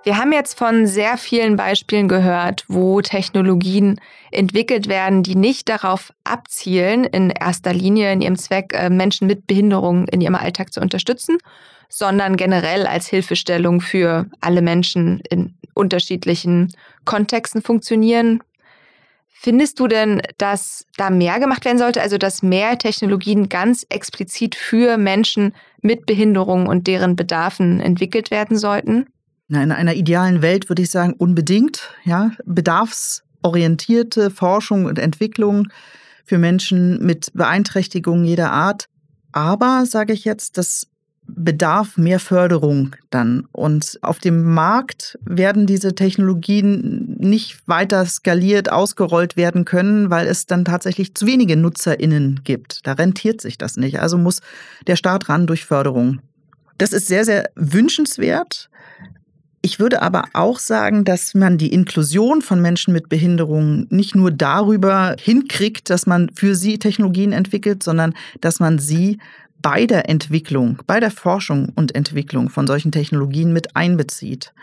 Wir 0.04 0.18
haben 0.18 0.32
jetzt 0.32 0.58
von 0.58 0.88
sehr 0.88 1.18
vielen 1.18 1.56
Beispielen 1.56 2.08
gehört, 2.08 2.66
wo 2.68 3.02
Technologien 3.02 4.02
entwickelt 4.32 4.88
werden, 4.88 5.22
die 5.22 5.36
nicht 5.36 5.70
darauf 5.70 6.12
abzielen, 6.24 7.04
in 7.04 7.30
erster 7.30 7.74
Linie 7.74 8.12
in 8.12 8.22
ihrem 8.22 8.38
Zweck 8.38 8.74
äh, 8.74 8.90
Menschen 8.90 9.28
mit 9.28 9.46
Behinderungen 9.46 10.08
in 10.08 10.20
ihrem 10.20 10.34
Alltag 10.34 10.74
zu 10.74 10.82
unterstützen, 10.82 11.38
sondern 11.90 12.38
generell 12.38 12.88
als 12.88 13.06
Hilfestellung 13.06 13.82
für 13.82 14.26
alle 14.42 14.64
Menschen 14.64 15.22
in 15.30 15.54
unterschiedlichen 15.76 16.74
Kontexten 17.06 17.62
funktionieren, 17.62 18.42
Findest 19.44 19.82
du 19.82 19.90
denn, 19.90 20.22
dass 20.38 20.86
da 20.96 21.10
mehr 21.10 21.38
gemacht 21.38 21.66
werden 21.66 21.78
sollte, 21.78 22.02
also 22.02 22.18
dass 22.18 22.44
mehr 22.44 22.78
Technologien 22.78 23.50
ganz 23.50 23.86
explizit 23.90 24.56
für 24.56 24.98
Menschen 24.98 25.54
mit 25.82 26.06
Behinderungen 26.06 26.66
und 26.66 26.88
deren 26.88 27.18
Bedarfen 27.18 27.82
entwickelt 27.82 28.32
werden 28.32 28.58
sollten? 28.58 29.06
in 29.62 29.74
einer 29.74 29.96
idealen 29.96 30.42
Welt 30.42 30.70
würde 30.70 30.84
ich 30.84 30.92
sagen, 30.92 31.14
unbedingt. 31.18 31.92
Ja, 32.06 32.32
bedarfsorientierte 32.46 34.32
Forschung 34.32 34.86
und 34.86 34.98
Entwicklung 34.98 35.68
für 36.24 36.38
Menschen 36.38 37.06
mit 37.06 37.30
Beeinträchtigungen 37.34 38.24
jeder 38.24 38.54
Art. 38.54 38.86
Aber, 39.34 39.86
sage 39.86 40.14
ich 40.14 40.24
jetzt, 40.24 40.58
das 40.58 40.88
bedarf 41.28 41.98
mehr 41.98 42.20
Förderung 42.20 42.96
dann. 43.10 43.48
Und 43.52 43.98
auf 44.02 44.20
dem 44.20 44.54
Markt 44.54 45.18
werden 45.26 45.66
diese 45.66 45.96
Technologien 45.96 47.16
nicht 47.20 47.68
weiter 47.68 48.06
skaliert, 48.06 48.72
ausgerollt 48.72 49.38
werden 49.38 49.66
können, 49.66 50.10
weil 50.10 50.28
es 50.28 50.46
dann 50.46 50.66
tatsächlich 50.66 51.16
zu 51.16 51.26
wenige 51.26 51.56
NutzerInnen 51.56 52.42
gibt. 52.44 52.86
Da 52.86 52.94
rentiert 52.94 53.42
sich 53.42 53.58
das 53.58 53.78
nicht. 53.78 54.00
Also 54.00 54.18
muss 54.18 54.42
der 54.88 54.96
Staat 54.96 55.30
ran 55.30 55.48
durch 55.48 55.66
Förderung. 55.66 56.20
Das 56.78 56.94
ist 56.94 57.08
sehr, 57.08 57.24
sehr 57.26 57.50
wünschenswert. 57.56 58.70
Ich 59.66 59.80
würde 59.80 60.02
aber 60.02 60.26
auch 60.34 60.60
sagen, 60.60 61.06
dass 61.06 61.34
man 61.36 61.58
die 61.58 61.72
Inklusion 61.72 62.42
von 62.42 62.62
Menschen 62.62 62.92
mit 62.92 63.08
Behinderungen 63.08 63.88
nicht 63.90 64.14
nur 64.14 64.30
darüber 64.30 65.16
hinkriegt, 65.18 65.90
dass 65.90 66.06
man 66.06 66.30
für 66.36 66.54
sie 66.54 66.80
Technologien 66.80 67.32
entwickelt, 67.32 67.82
sondern 67.82 68.14
dass 68.42 68.60
man 68.60 68.78
sie 68.78 69.20
bei 69.64 69.88
der 69.88 70.08
Entwicklung, 70.10 70.80
bei 70.86 71.00
der 71.00 71.10
Forschung 71.10 71.70
und 71.74 71.96
Entwicklung 71.96 72.50
von 72.50 72.68
solchen 72.68 72.92
Technologien 72.92 73.52
mit 73.52 73.76
einbezieht. 73.76 74.54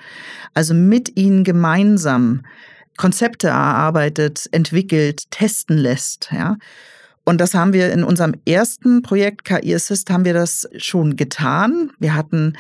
Also 0.54 0.74
mit 0.74 1.16
ihnen 1.16 1.42
gemeinsam 1.42 2.42
Konzepte 2.96 3.48
erarbeitet, 3.48 4.46
entwickelt, 4.52 5.30
testen 5.32 5.78
lässt, 5.78 6.28
ja. 6.32 6.58
Und 7.24 7.40
das 7.40 7.54
haben 7.54 7.72
wir 7.72 7.92
in 7.92 8.02
unserem 8.02 8.34
ersten 8.46 9.02
Projekt 9.02 9.44
KI 9.44 9.74
Assist 9.74 10.10
haben 10.10 10.24
wir 10.24 10.34
das 10.34 10.68
schon 10.78 11.16
getan. 11.16 11.92
Wir 11.98 12.14
hatten 12.14 12.54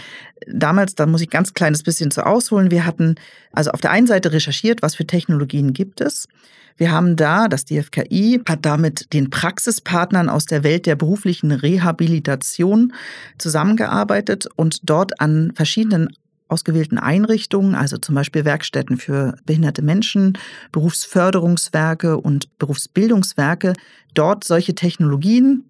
damals, 0.46 0.94
da 0.94 1.06
muss 1.06 1.22
ich 1.22 1.30
ganz 1.30 1.54
kleines 1.54 1.82
bisschen 1.82 2.10
zu 2.10 2.24
ausholen, 2.24 2.70
wir 2.70 2.86
hatten 2.86 3.16
also 3.52 3.70
auf 3.70 3.80
der 3.80 3.90
einen 3.90 4.06
Seite 4.06 4.32
recherchiert, 4.32 4.82
was 4.82 4.94
für 4.94 5.06
Technologien 5.06 5.72
gibt 5.72 6.00
es. 6.00 6.28
Wir 6.76 6.92
haben 6.92 7.16
da, 7.16 7.48
das 7.48 7.64
DFKI 7.64 8.40
hat 8.48 8.64
damit 8.64 9.12
den 9.12 9.30
Praxispartnern 9.30 10.28
aus 10.28 10.46
der 10.46 10.64
Welt 10.64 10.86
der 10.86 10.96
beruflichen 10.96 11.52
Rehabilitation 11.52 12.92
zusammengearbeitet 13.38 14.48
und 14.56 14.80
dort 14.88 15.20
an 15.20 15.52
verschiedenen 15.54 16.08
ausgewählten 16.48 16.98
Einrichtungen, 16.98 17.74
also 17.74 17.96
zum 17.96 18.14
Beispiel 18.14 18.44
Werkstätten 18.44 18.96
für 18.96 19.36
behinderte 19.46 19.82
Menschen, 19.82 20.36
Berufsförderungswerke 20.72 22.18
und 22.18 22.58
Berufsbildungswerke, 22.58 23.74
dort 24.14 24.44
solche 24.44 24.74
Technologien 24.74 25.64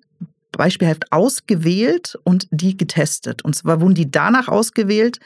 beispielhaft 0.52 1.12
ausgewählt 1.12 2.18
und 2.24 2.48
die 2.50 2.76
getestet. 2.76 3.42
Und 3.42 3.54
zwar 3.54 3.80
wurden 3.80 3.94
die 3.94 4.10
danach 4.10 4.48
ausgewählt, 4.48 5.20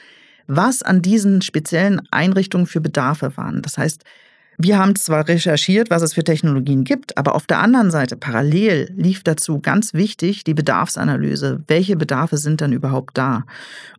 was 0.47 0.83
an 0.83 1.00
diesen 1.00 1.40
speziellen 1.40 2.02
Einrichtungen 2.11 2.66
für 2.66 2.81
Bedarfe 2.81 3.37
waren. 3.37 3.62
Das 3.62 3.78
heißt, 3.78 4.04
wir 4.58 4.78
haben 4.78 4.94
zwar 4.96 5.26
recherchiert, 5.26 5.90
was 5.90 6.02
es 6.02 6.14
für 6.14 6.25
Technologien 6.25 6.84
gibt, 6.84 7.16
aber 7.18 7.34
auf 7.34 7.46
der 7.46 7.58
anderen 7.58 7.90
Seite 7.90 8.16
parallel 8.16 8.92
lief 8.96 9.23
dazu 9.23 9.61
ganz 9.61 9.94
wichtig 9.94 10.44
die 10.44 10.54
Bedarfsanalyse. 10.54 11.62
Welche 11.66 11.96
Bedarfe 11.96 12.37
sind 12.37 12.61
dann 12.61 12.73
überhaupt 12.73 13.18
da? 13.18 13.44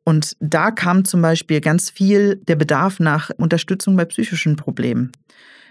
Und 0.04 0.36
da 0.40 0.72
kam 0.72 1.06
zum 1.06 1.22
Beispiel 1.22 1.62
ganz 1.62 1.90
viel 1.90 2.38
der 2.48 2.56
Bedarf 2.56 3.00
nach 3.00 3.32
Unterstützung 3.38 3.96
bei 3.96 4.06
psychischen 4.06 4.56
Problemen 4.56 5.12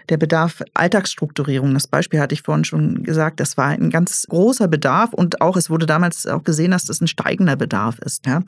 der 0.09 0.17
Bedarf 0.17 0.61
Alltagsstrukturierung. 0.73 1.73
Das 1.73 1.87
Beispiel 1.87 2.19
hatte 2.19 2.33
ich 2.33 2.41
vorhin 2.41 2.63
schon 2.63 3.03
gesagt. 3.03 3.39
Das 3.39 3.57
war 3.57 3.69
ein 3.69 3.89
ganz 3.89 4.25
großer 4.29 4.67
Bedarf 4.67 5.13
und 5.13 5.41
auch 5.41 5.57
es 5.57 5.69
wurde 5.69 5.85
damals 5.85 6.27
auch 6.27 6.43
gesehen, 6.43 6.71
dass 6.71 6.85
das 6.85 7.01
ein 7.01 7.07
steigender 7.07 7.55
Bedarf 7.55 7.99
ist. 7.99 8.25
Ja. 8.25 8.43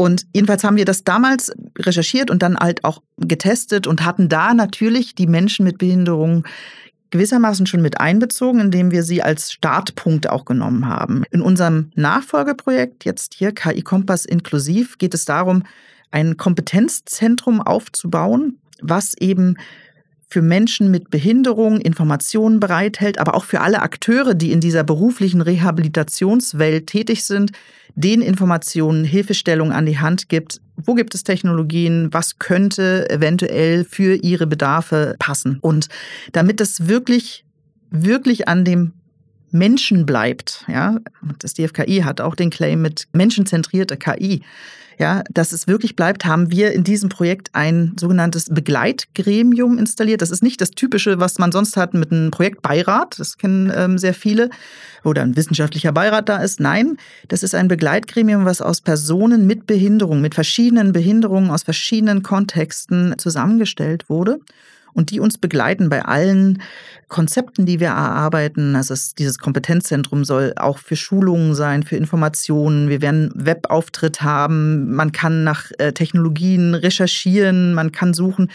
Und 0.00 0.26
jedenfalls 0.32 0.62
haben 0.62 0.76
wir 0.76 0.84
das 0.84 1.02
damals 1.02 1.50
recherchiert 1.76 2.30
und 2.30 2.40
dann 2.40 2.56
halt 2.56 2.84
auch 2.84 3.02
getestet 3.16 3.88
und 3.88 4.04
hatten 4.04 4.28
da 4.28 4.54
natürlich 4.54 5.16
die 5.16 5.26
Menschen 5.26 5.64
mit 5.64 5.78
Behinderungen 5.78 6.44
gewissermaßen 7.10 7.66
schon 7.66 7.82
mit 7.82 8.00
einbezogen, 8.00 8.60
indem 8.60 8.92
wir 8.92 9.02
sie 9.02 9.24
als 9.24 9.50
Startpunkt 9.50 10.30
auch 10.30 10.44
genommen 10.44 10.86
haben. 10.86 11.24
In 11.32 11.40
unserem 11.40 11.90
Nachfolgeprojekt, 11.96 13.04
jetzt 13.04 13.34
hier 13.34 13.50
KI 13.50 13.82
Kompass 13.82 14.24
inklusiv, 14.24 14.98
geht 14.98 15.14
es 15.14 15.24
darum, 15.24 15.64
ein 16.12 16.36
Kompetenzzentrum 16.36 17.60
aufzubauen, 17.60 18.60
was 18.80 19.14
eben 19.18 19.56
für 20.28 20.42
Menschen 20.42 20.90
mit 20.90 21.10
Behinderung 21.10 21.80
Informationen 21.80 22.60
bereithält, 22.60 23.18
aber 23.18 23.34
auch 23.34 23.44
für 23.44 23.60
alle 23.60 23.80
Akteure, 23.80 24.34
die 24.34 24.52
in 24.52 24.60
dieser 24.60 24.84
beruflichen 24.84 25.40
Rehabilitationswelt 25.40 26.86
tätig 26.86 27.24
sind, 27.24 27.52
den 27.94 28.20
Informationen 28.20 29.04
Hilfestellung 29.04 29.72
an 29.72 29.86
die 29.86 29.98
Hand 29.98 30.28
gibt. 30.28 30.60
Wo 30.76 30.94
gibt 30.94 31.14
es 31.14 31.24
Technologien? 31.24 32.08
Was 32.12 32.38
könnte 32.38 33.08
eventuell 33.08 33.84
für 33.84 34.14
ihre 34.14 34.46
Bedarfe 34.46 35.16
passen? 35.18 35.58
Und 35.62 35.88
damit 36.32 36.60
das 36.60 36.88
wirklich, 36.88 37.44
wirklich 37.90 38.48
an 38.48 38.64
dem 38.64 38.92
Menschen 39.50 40.04
bleibt, 40.04 40.66
ja, 40.68 40.98
das 41.38 41.54
DFKI 41.54 42.02
hat 42.04 42.20
auch 42.20 42.34
den 42.34 42.50
Claim 42.50 42.82
mit 42.82 43.08
menschenzentrierte 43.12 43.96
KI 43.96 44.42
ja, 44.98 45.22
dass 45.30 45.52
es 45.52 45.68
wirklich 45.68 45.94
bleibt, 45.94 46.24
haben 46.24 46.50
wir 46.50 46.72
in 46.72 46.82
diesem 46.82 47.08
Projekt 47.08 47.50
ein 47.52 47.94
sogenanntes 47.98 48.46
Begleitgremium 48.50 49.78
installiert. 49.78 50.22
Das 50.22 50.30
ist 50.30 50.42
nicht 50.42 50.60
das 50.60 50.70
typische, 50.70 51.20
was 51.20 51.38
man 51.38 51.52
sonst 51.52 51.76
hat 51.76 51.94
mit 51.94 52.10
einem 52.10 52.32
Projektbeirat. 52.32 53.18
Das 53.18 53.38
kennen 53.38 53.72
ähm, 53.74 53.98
sehr 53.98 54.14
viele, 54.14 54.50
dann 55.04 55.30
ein 55.30 55.36
wissenschaftlicher 55.36 55.92
Beirat 55.92 56.28
da 56.28 56.38
ist. 56.38 56.60
Nein, 56.60 56.98
das 57.28 57.42
ist 57.42 57.54
ein 57.54 57.68
Begleitgremium, 57.68 58.44
was 58.44 58.60
aus 58.60 58.80
Personen 58.80 59.46
mit 59.46 59.66
Behinderung, 59.66 60.20
mit 60.20 60.34
verschiedenen 60.34 60.92
Behinderungen 60.92 61.50
aus 61.50 61.62
verschiedenen 61.62 62.22
Kontexten 62.22 63.14
zusammengestellt 63.18 64.10
wurde 64.10 64.40
und 64.92 65.10
die 65.10 65.20
uns 65.20 65.38
begleiten 65.38 65.88
bei 65.88 66.04
allen 66.04 66.62
Konzepten, 67.08 67.66
die 67.66 67.80
wir 67.80 67.88
erarbeiten. 67.88 68.76
Also 68.76 68.94
es, 68.94 69.14
dieses 69.14 69.38
Kompetenzzentrum 69.38 70.24
soll 70.24 70.52
auch 70.56 70.78
für 70.78 70.96
Schulungen 70.96 71.54
sein, 71.54 71.82
für 71.82 71.96
Informationen. 71.96 72.88
Wir 72.88 73.00
werden 73.00 73.32
Webauftritt 73.34 74.22
haben. 74.22 74.94
Man 74.94 75.12
kann 75.12 75.44
nach 75.44 75.70
äh, 75.78 75.92
Technologien 75.92 76.74
recherchieren, 76.74 77.74
man 77.74 77.92
kann 77.92 78.12
suchen. 78.14 78.50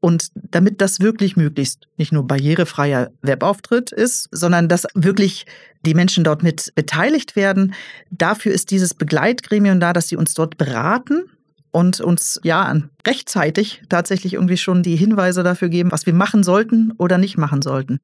Und 0.00 0.28
damit 0.34 0.82
das 0.82 1.00
wirklich 1.00 1.34
möglichst 1.34 1.88
nicht 1.96 2.12
nur 2.12 2.26
barrierefreier 2.26 3.10
Webauftritt 3.22 3.90
ist, 3.90 4.28
sondern 4.30 4.68
dass 4.68 4.86
wirklich 4.94 5.46
die 5.86 5.94
Menschen 5.94 6.24
dort 6.24 6.42
mit 6.42 6.72
beteiligt 6.74 7.36
werden, 7.36 7.74
dafür 8.10 8.52
ist 8.52 8.70
dieses 8.70 8.92
Begleitgremium 8.92 9.80
da, 9.80 9.94
dass 9.94 10.08
sie 10.08 10.16
uns 10.16 10.34
dort 10.34 10.58
beraten 10.58 11.24
und 11.74 12.00
uns 12.00 12.40
ja 12.44 12.80
rechtzeitig 13.04 13.82
tatsächlich 13.88 14.34
irgendwie 14.34 14.56
schon 14.56 14.84
die 14.84 14.94
Hinweise 14.94 15.42
dafür 15.42 15.68
geben, 15.68 15.90
was 15.90 16.06
wir 16.06 16.14
machen 16.14 16.44
sollten 16.44 16.92
oder 16.98 17.18
nicht 17.18 17.36
machen 17.36 17.62
sollten. 17.62 17.98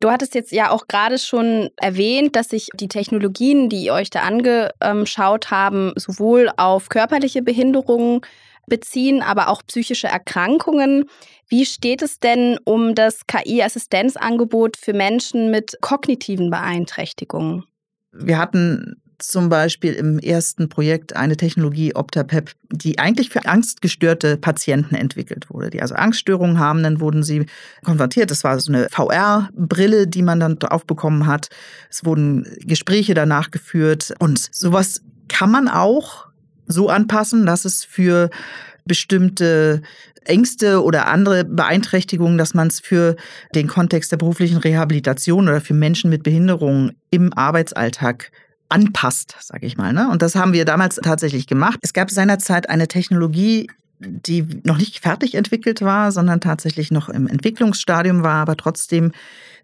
Du 0.00 0.10
hattest 0.10 0.34
jetzt 0.34 0.52
ja 0.52 0.70
auch 0.70 0.88
gerade 0.88 1.18
schon 1.18 1.68
erwähnt, 1.76 2.34
dass 2.34 2.48
sich 2.48 2.68
die 2.72 2.88
Technologien, 2.88 3.68
die 3.68 3.84
ihr 3.84 3.92
euch 3.92 4.08
da 4.08 4.20
angeschaut 4.20 5.50
haben, 5.50 5.92
sowohl 5.96 6.50
auf 6.56 6.88
körperliche 6.88 7.42
Behinderungen 7.42 8.22
beziehen, 8.66 9.20
aber 9.20 9.50
auch 9.50 9.62
psychische 9.66 10.06
Erkrankungen. 10.06 11.04
Wie 11.48 11.66
steht 11.66 12.00
es 12.00 12.20
denn 12.20 12.58
um 12.64 12.94
das 12.94 13.26
KI-Assistenzangebot 13.26 14.78
für 14.78 14.94
Menschen 14.94 15.50
mit 15.50 15.76
kognitiven 15.82 16.48
Beeinträchtigungen? 16.48 17.64
Wir 18.12 18.38
hatten 18.38 19.02
zum 19.22 19.48
Beispiel 19.48 19.92
im 19.92 20.18
ersten 20.18 20.68
Projekt 20.68 21.16
eine 21.16 21.36
Technologie 21.36 21.94
Optapep, 21.94 22.52
die 22.70 22.98
eigentlich 22.98 23.30
für 23.30 23.46
angstgestörte 23.46 24.36
Patienten 24.36 24.94
entwickelt 24.94 25.50
wurde, 25.50 25.70
die 25.70 25.82
also 25.82 25.94
Angststörungen 25.94 26.58
haben. 26.58 26.82
Dann 26.82 27.00
wurden 27.00 27.22
sie 27.22 27.46
konfrontiert. 27.84 28.30
Das 28.30 28.44
war 28.44 28.58
so 28.58 28.72
eine 28.72 28.88
VR-Brille, 28.90 30.06
die 30.06 30.22
man 30.22 30.40
dann 30.40 30.58
aufbekommen 30.62 31.26
hat. 31.26 31.48
Es 31.90 32.04
wurden 32.04 32.46
Gespräche 32.60 33.14
danach 33.14 33.50
geführt 33.50 34.12
und 34.18 34.38
sowas 34.52 35.02
kann 35.28 35.50
man 35.50 35.68
auch 35.68 36.26
so 36.66 36.88
anpassen, 36.88 37.46
dass 37.46 37.64
es 37.64 37.84
für 37.84 38.30
bestimmte 38.84 39.82
Ängste 40.24 40.82
oder 40.82 41.06
andere 41.06 41.44
Beeinträchtigungen, 41.44 42.38
dass 42.38 42.54
man 42.54 42.68
es 42.68 42.80
für 42.80 43.16
den 43.54 43.68
Kontext 43.68 44.12
der 44.12 44.16
beruflichen 44.16 44.58
Rehabilitation 44.58 45.48
oder 45.48 45.60
für 45.60 45.74
Menschen 45.74 46.10
mit 46.10 46.22
Behinderungen 46.22 46.96
im 47.10 47.32
Arbeitsalltag 47.32 48.30
anpasst, 48.70 49.36
sage 49.40 49.66
ich 49.66 49.76
mal. 49.76 49.92
Ne? 49.92 50.08
Und 50.10 50.22
das 50.22 50.34
haben 50.34 50.52
wir 50.52 50.64
damals 50.64 50.96
tatsächlich 50.96 51.46
gemacht. 51.46 51.78
Es 51.82 51.92
gab 51.92 52.10
seinerzeit 52.10 52.68
eine 52.70 52.88
Technologie, 52.88 53.68
die 53.98 54.46
noch 54.64 54.78
nicht 54.78 55.00
fertig 55.00 55.34
entwickelt 55.34 55.82
war, 55.82 56.10
sondern 56.12 56.40
tatsächlich 56.40 56.90
noch 56.90 57.08
im 57.08 57.26
Entwicklungsstadium 57.26 58.22
war, 58.22 58.42
aber 58.42 58.56
trotzdem 58.56 59.12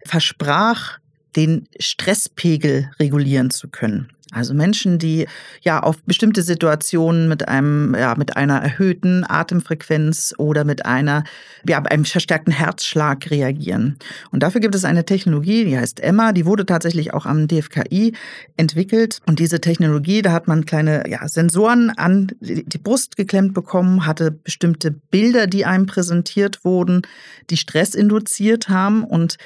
versprach, 0.05 0.99
den 1.35 1.67
Stresspegel 1.79 2.89
regulieren 2.99 3.49
zu 3.49 3.67
können. 3.67 4.09
Also 4.31 4.53
Menschen, 4.53 4.99
die 4.99 5.25
ja 5.61 5.81
auf 5.81 6.01
bestimmte 6.03 6.41
Situationen 6.41 7.29
mit 7.29 7.47
einem 7.47 7.95
ja 7.97 8.15
mit 8.15 8.35
einer 8.35 8.61
erhöhten 8.61 9.23
Atemfrequenz 9.27 10.33
oder 10.37 10.65
mit 10.65 10.85
einer 10.85 11.23
ja 11.67 11.81
einem 11.81 12.03
verstärkten 12.03 12.51
Herzschlag 12.51 13.31
reagieren. 13.31 13.97
Und 14.31 14.43
dafür 14.43 14.59
gibt 14.59 14.75
es 14.75 14.83
eine 14.83 15.05
Technologie, 15.05 15.63
die 15.63 15.77
heißt 15.77 16.01
Emma, 16.01 16.33
die 16.33 16.45
wurde 16.45 16.65
tatsächlich 16.65 17.13
auch 17.13 17.25
am 17.25 17.47
DFKI 17.47 18.13
entwickelt 18.57 19.19
und 19.25 19.39
diese 19.39 19.61
Technologie, 19.61 20.21
da 20.21 20.33
hat 20.33 20.47
man 20.47 20.65
kleine 20.65 21.09
ja, 21.09 21.25
Sensoren 21.27 21.89
an 21.91 22.31
die 22.41 22.77
Brust 22.77 23.15
geklemmt 23.15 23.53
bekommen, 23.53 24.05
hatte 24.05 24.31
bestimmte 24.31 24.91
Bilder, 24.91 25.47
die 25.47 25.65
einem 25.65 25.85
präsentiert 25.85 26.65
wurden, 26.65 27.03
die 27.49 27.57
Stress 27.57 27.95
induziert 27.95 28.67
haben 28.67 29.05
und 29.05 29.37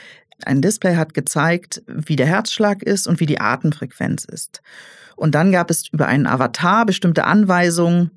ein 0.48 0.62
Display 0.62 0.96
hat 0.96 1.14
gezeigt, 1.14 1.82
wie 1.88 2.16
der 2.16 2.28
Herzschlag 2.28 2.84
ist 2.84 3.08
und 3.08 3.20
wie 3.20 3.26
die 3.26 3.40
Atemfrequenz 3.40 4.26
ist. 4.26 4.62
Und 5.16 5.36
dann 5.36 5.52
gab 5.52 5.70
es 5.70 5.88
über 5.92 6.08
einen 6.08 6.28
Avatar 6.28 6.86
bestimmte 6.86 7.26
Anweisungen, 7.26 8.12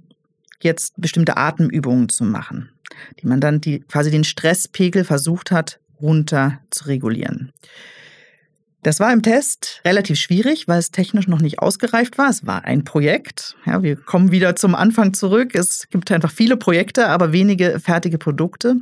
jetzt 0.60 0.94
bestimmte 0.96 1.37
Atemübungen 1.37 2.08
zu 2.08 2.24
machen, 2.24 2.70
die 3.20 3.26
man 3.26 3.40
dann 3.40 3.60
die, 3.60 3.80
quasi 3.80 4.10
den 4.10 4.24
Stresspegel 4.24 5.04
versucht 5.04 5.50
hat, 5.50 5.78
runter 6.00 6.60
zu 6.70 6.87
regulieren. 6.87 7.52
Das 8.84 9.00
war 9.00 9.12
im 9.14 9.22
Test 9.22 9.80
relativ 9.87 10.18
schwierig, 10.18 10.68
weil 10.68 10.78
es 10.78 10.90
technisch 10.90 11.26
noch 11.26 11.40
nicht 11.40 11.58
ausgereift 11.58 12.18
war. 12.18 12.28
Es 12.28 12.46
war 12.46 12.64
ein 12.64 12.84
Projekt. 12.84 13.56
Ja, 13.64 13.82
wir 13.82 13.96
kommen 13.96 14.30
wieder 14.30 14.56
zum 14.56 14.74
Anfang 14.74 15.14
zurück. 15.14 15.54
Es 15.54 15.88
gibt 15.88 16.12
einfach 16.12 16.30
viele 16.30 16.58
Projekte, 16.58 17.08
aber 17.08 17.32
wenige 17.32 17.80
fertige 17.80 18.18
Produkte. 18.18 18.76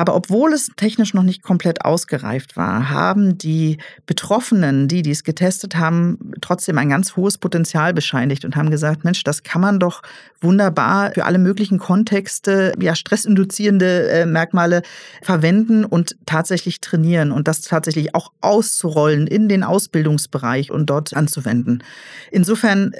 Aber 0.00 0.14
obwohl 0.14 0.54
es 0.54 0.70
technisch 0.76 1.12
noch 1.12 1.24
nicht 1.24 1.42
komplett 1.42 1.84
ausgereift 1.84 2.56
war, 2.56 2.88
haben 2.88 3.36
die 3.36 3.76
Betroffenen, 4.06 4.88
die 4.88 5.02
dies 5.02 5.24
getestet 5.24 5.76
haben, 5.76 6.32
trotzdem 6.40 6.78
ein 6.78 6.88
ganz 6.88 7.16
hohes 7.16 7.36
Potenzial 7.36 7.92
bescheinigt 7.92 8.46
und 8.46 8.56
haben 8.56 8.70
gesagt, 8.70 9.04
Mensch, 9.04 9.24
das 9.24 9.42
kann 9.42 9.60
man 9.60 9.78
doch 9.78 10.00
wunderbar 10.40 11.12
für 11.12 11.26
alle 11.26 11.36
möglichen 11.36 11.78
Kontexte, 11.78 12.72
ja, 12.80 12.94
stressinduzierende 12.94 14.08
äh, 14.08 14.24
Merkmale 14.24 14.80
verwenden 15.20 15.84
und 15.84 16.16
tatsächlich 16.24 16.80
trainieren 16.80 17.30
und 17.30 17.46
das 17.46 17.60
tatsächlich 17.60 18.14
auch 18.14 18.32
auszurollen 18.40 19.26
in 19.26 19.50
den 19.50 19.62
Ausbildungsbereich 19.62 20.70
und 20.70 20.88
dort 20.88 21.12
anzuwenden. 21.12 21.84
Insofern 22.30 22.92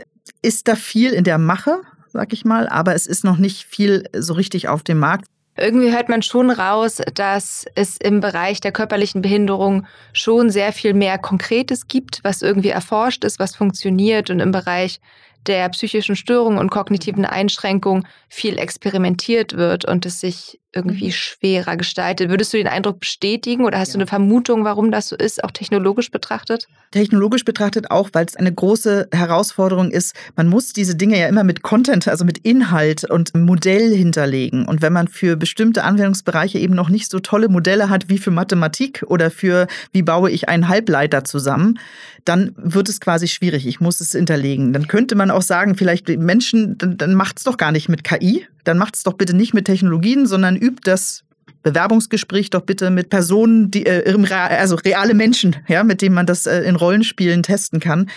ist 0.42 0.68
da 0.68 0.76
viel 0.76 1.12
in 1.12 1.24
der 1.24 1.38
Mache, 1.38 1.80
sag 2.08 2.34
ich 2.34 2.44
mal, 2.44 2.68
aber 2.68 2.94
es 2.94 3.06
ist 3.06 3.24
noch 3.24 3.38
nicht 3.38 3.64
viel 3.64 4.04
so 4.14 4.34
richtig 4.34 4.68
auf 4.68 4.82
dem 4.82 4.98
Markt. 4.98 5.28
Irgendwie 5.60 5.92
hört 5.92 6.08
man 6.08 6.22
schon 6.22 6.50
raus, 6.50 7.02
dass 7.14 7.66
es 7.74 7.98
im 7.98 8.20
Bereich 8.20 8.62
der 8.62 8.72
körperlichen 8.72 9.20
Behinderung 9.20 9.86
schon 10.14 10.48
sehr 10.48 10.72
viel 10.72 10.94
mehr 10.94 11.18
Konkretes 11.18 11.86
gibt, 11.86 12.20
was 12.22 12.40
irgendwie 12.40 12.70
erforscht 12.70 13.24
ist, 13.24 13.38
was 13.38 13.54
funktioniert 13.54 14.30
und 14.30 14.40
im 14.40 14.52
Bereich 14.52 15.00
der 15.46 15.68
psychischen 15.68 16.16
Störungen 16.16 16.58
und 16.58 16.70
kognitiven 16.70 17.26
Einschränkungen 17.26 18.06
viel 18.30 18.58
experimentiert 18.58 19.56
wird 19.56 19.84
und 19.84 20.06
es 20.06 20.20
sich 20.20 20.60
irgendwie 20.72 21.06
mhm. 21.06 21.12
schwerer 21.12 21.76
gestaltet. 21.76 22.30
Würdest 22.30 22.52
du 22.52 22.58
den 22.58 22.68
Eindruck 22.68 23.00
bestätigen 23.00 23.64
oder 23.64 23.78
hast 23.78 23.88
ja. 23.88 23.94
du 23.94 23.98
eine 23.98 24.06
Vermutung, 24.06 24.64
warum 24.64 24.92
das 24.92 25.08
so 25.08 25.16
ist, 25.16 25.42
auch 25.42 25.50
technologisch 25.50 26.10
betrachtet? 26.10 26.68
Technologisch 26.92 27.44
betrachtet 27.44 27.90
auch, 27.90 28.10
weil 28.12 28.26
es 28.26 28.36
eine 28.36 28.52
große 28.52 29.08
Herausforderung 29.12 29.90
ist. 29.90 30.14
Man 30.36 30.48
muss 30.48 30.72
diese 30.72 30.94
Dinge 30.94 31.18
ja 31.18 31.26
immer 31.26 31.44
mit 31.44 31.62
Content, 31.62 32.06
also 32.06 32.24
mit 32.24 32.38
Inhalt 32.38 33.08
und 33.08 33.34
Modell 33.34 33.94
hinterlegen. 33.94 34.66
Und 34.66 34.82
wenn 34.82 34.92
man 34.92 35.08
für 35.08 35.36
bestimmte 35.36 35.82
Anwendungsbereiche 35.82 36.58
eben 36.58 36.74
noch 36.74 36.88
nicht 36.88 37.10
so 37.10 37.18
tolle 37.18 37.48
Modelle 37.48 37.90
hat 37.90 38.08
wie 38.08 38.18
für 38.18 38.30
Mathematik 38.30 39.04
oder 39.08 39.30
für 39.30 39.66
wie 39.92 40.02
baue 40.02 40.30
ich 40.30 40.48
einen 40.48 40.68
Halbleiter 40.68 41.24
zusammen, 41.24 41.78
dann 42.24 42.52
wird 42.56 42.88
es 42.88 43.00
quasi 43.00 43.28
schwierig. 43.28 43.66
Ich 43.66 43.80
muss 43.80 44.00
es 44.00 44.12
hinterlegen. 44.12 44.72
Dann 44.72 44.86
könnte 44.86 45.14
man 45.14 45.30
auch 45.30 45.42
sagen, 45.42 45.74
vielleicht 45.74 46.08
Menschen, 46.08 46.78
dann, 46.78 46.96
dann 46.96 47.14
macht 47.14 47.38
es 47.38 47.44
doch 47.44 47.56
gar 47.56 47.72
nicht 47.72 47.88
mit 47.88 48.04
KI, 48.04 48.46
dann 48.64 48.78
macht 48.78 48.96
es 48.96 49.02
doch 49.02 49.14
bitte 49.14 49.34
nicht 49.34 49.54
mit 49.54 49.66
Technologien, 49.66 50.26
sondern 50.26 50.56
übt 50.56 50.82
das 50.84 51.24
Bewerbungsgespräch 51.62 52.50
doch 52.50 52.62
bitte 52.62 52.90
mit 52.90 53.10
Personen, 53.10 53.70
die 53.70 53.86
äh, 53.86 54.14
also 54.32 54.76
reale 54.76 55.14
Menschen, 55.14 55.56
ja, 55.68 55.84
mit 55.84 56.02
denen 56.02 56.14
man 56.14 56.26
das 56.26 56.46
äh, 56.46 56.60
in 56.62 56.76
Rollenspielen 56.76 57.42
testen 57.42 57.80
kann. 57.80 58.08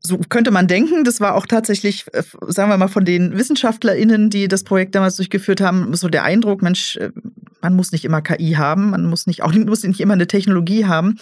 So 0.00 0.18
könnte 0.18 0.50
man 0.50 0.66
denken, 0.66 1.04
das 1.04 1.20
war 1.20 1.34
auch 1.34 1.46
tatsächlich, 1.46 2.04
äh, 2.12 2.22
sagen 2.48 2.70
wir 2.70 2.76
mal, 2.76 2.88
von 2.88 3.04
den 3.04 3.38
WissenschaftlerInnen, 3.38 4.28
die 4.28 4.48
das 4.48 4.64
Projekt 4.64 4.94
damals 4.94 5.16
durchgeführt 5.16 5.60
haben, 5.60 5.94
so 5.94 6.08
der 6.08 6.24
Eindruck, 6.24 6.62
Mensch, 6.62 6.98
man 7.62 7.74
muss 7.74 7.92
nicht 7.92 8.04
immer 8.04 8.20
KI 8.20 8.52
haben, 8.52 8.90
man 8.90 9.06
muss 9.06 9.26
nicht 9.26 9.42
auch 9.42 9.52
muss 9.54 9.82
nicht 9.82 10.00
immer 10.00 10.14
eine 10.14 10.26
Technologie 10.26 10.84
haben. 10.84 11.18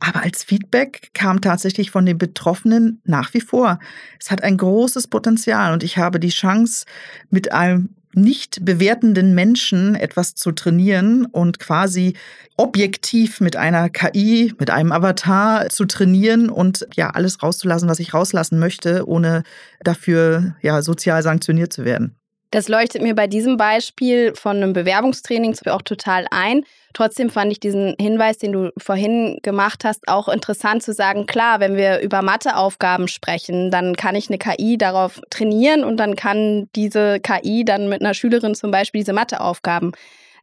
Aber 0.00 0.22
als 0.22 0.42
Feedback 0.42 1.10
kam 1.12 1.40
tatsächlich 1.40 1.90
von 1.90 2.06
den 2.06 2.18
Betroffenen 2.18 3.00
nach 3.04 3.34
wie 3.34 3.40
vor. 3.40 3.78
Es 4.18 4.30
hat 4.30 4.42
ein 4.42 4.56
großes 4.56 5.08
Potenzial 5.08 5.72
und 5.74 5.82
ich 5.82 5.98
habe 5.98 6.18
die 6.18 6.30
Chance, 6.30 6.86
mit 7.28 7.52
einem 7.52 7.90
nicht 8.12 8.64
bewertenden 8.64 9.34
Menschen 9.34 9.94
etwas 9.94 10.34
zu 10.34 10.52
trainieren 10.52 11.26
und 11.26 11.60
quasi 11.60 12.14
objektiv 12.56 13.40
mit 13.40 13.56
einer 13.56 13.88
KI, 13.88 14.52
mit 14.58 14.70
einem 14.70 14.90
Avatar 14.90 15.68
zu 15.68 15.84
trainieren 15.84 16.50
und 16.50 16.86
ja 16.94 17.10
alles 17.10 17.42
rauszulassen, 17.42 17.88
was 17.88 18.00
ich 18.00 18.12
rauslassen 18.12 18.58
möchte, 18.58 19.06
ohne 19.06 19.44
dafür 19.84 20.56
ja 20.60 20.82
sozial 20.82 21.22
sanktioniert 21.22 21.72
zu 21.72 21.84
werden. 21.84 22.19
Das 22.52 22.66
leuchtet 22.66 23.00
mir 23.02 23.14
bei 23.14 23.28
diesem 23.28 23.56
Beispiel 23.56 24.34
von 24.34 24.56
einem 24.56 24.72
Bewerbungstraining 24.72 25.56
auch 25.66 25.82
total 25.82 26.26
ein. 26.32 26.64
Trotzdem 26.94 27.30
fand 27.30 27.52
ich 27.52 27.60
diesen 27.60 27.94
Hinweis, 28.00 28.38
den 28.38 28.50
du 28.50 28.72
vorhin 28.76 29.38
gemacht 29.42 29.84
hast, 29.84 30.08
auch 30.08 30.28
interessant 30.28 30.82
zu 30.82 30.92
sagen, 30.92 31.26
klar, 31.26 31.60
wenn 31.60 31.76
wir 31.76 32.00
über 32.00 32.22
Matheaufgaben 32.22 33.06
sprechen, 33.06 33.70
dann 33.70 33.94
kann 33.94 34.16
ich 34.16 34.28
eine 34.28 34.38
KI 34.38 34.76
darauf 34.76 35.20
trainieren 35.30 35.84
und 35.84 35.96
dann 35.98 36.16
kann 36.16 36.68
diese 36.74 37.20
KI 37.20 37.64
dann 37.64 37.88
mit 37.88 38.00
einer 38.00 38.14
Schülerin 38.14 38.56
zum 38.56 38.72
Beispiel 38.72 39.02
diese 39.02 39.12
Matheaufgaben 39.12 39.92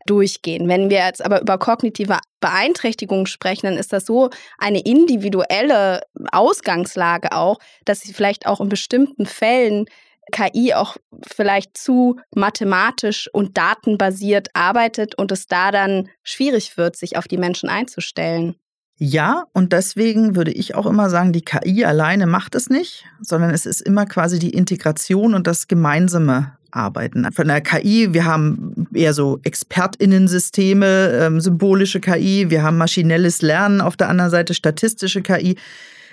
durchgehen. 0.05 0.69
Wenn 0.69 0.89
wir 0.89 0.99
jetzt 0.99 1.25
aber 1.25 1.41
über 1.41 1.57
kognitive 1.57 2.19
Beeinträchtigungen 2.39 3.25
sprechen, 3.25 3.65
dann 3.65 3.77
ist 3.77 3.91
das 3.91 4.05
so 4.05 4.29
eine 4.57 4.79
individuelle 4.79 5.99
Ausgangslage 6.31 7.33
auch, 7.33 7.59
dass 7.83 7.99
sie 7.99 8.13
vielleicht 8.13 8.45
auch 8.45 8.61
in 8.61 8.69
bestimmten 8.69 9.25
Fällen 9.25 9.87
KI 10.31 10.73
auch 10.73 10.97
vielleicht 11.25 11.77
zu 11.77 12.19
mathematisch 12.35 13.29
und 13.33 13.57
datenbasiert 13.57 14.49
arbeitet 14.53 15.15
und 15.15 15.31
es 15.31 15.47
da 15.47 15.71
dann 15.71 16.09
schwierig 16.23 16.77
wird, 16.77 16.95
sich 16.95 17.17
auf 17.17 17.27
die 17.27 17.37
Menschen 17.37 17.69
einzustellen. 17.69 18.55
Ja, 18.99 19.43
und 19.53 19.73
deswegen 19.73 20.35
würde 20.35 20.51
ich 20.51 20.73
auch 20.73 20.87
immer 20.87 21.09
sagen, 21.09 21.31
die 21.31 21.43
KI 21.43 21.85
alleine 21.85 22.25
macht 22.25 22.55
es 22.55 22.69
nicht, 22.69 23.05
sondern 23.21 23.51
es 23.51 23.67
ist 23.67 23.81
immer 23.81 24.07
quasi 24.07 24.39
die 24.39 24.49
Integration 24.49 25.35
und 25.35 25.45
das 25.45 25.67
gemeinsame 25.67 26.57
Arbeiten. 26.71 27.31
Von 27.31 27.47
der 27.47 27.61
KI, 27.61 28.13
wir 28.13 28.25
haben 28.25 28.87
eher 28.93 29.13
so 29.13 29.39
Expertinnensysteme, 29.43 31.11
ähm, 31.21 31.41
symbolische 31.41 31.99
KI, 31.99 32.49
wir 32.49 32.63
haben 32.63 32.77
maschinelles 32.77 33.41
Lernen, 33.43 33.81
auf 33.81 33.97
der 33.97 34.09
anderen 34.09 34.31
Seite 34.31 34.55
statistische 34.55 35.21
KI. 35.21 35.57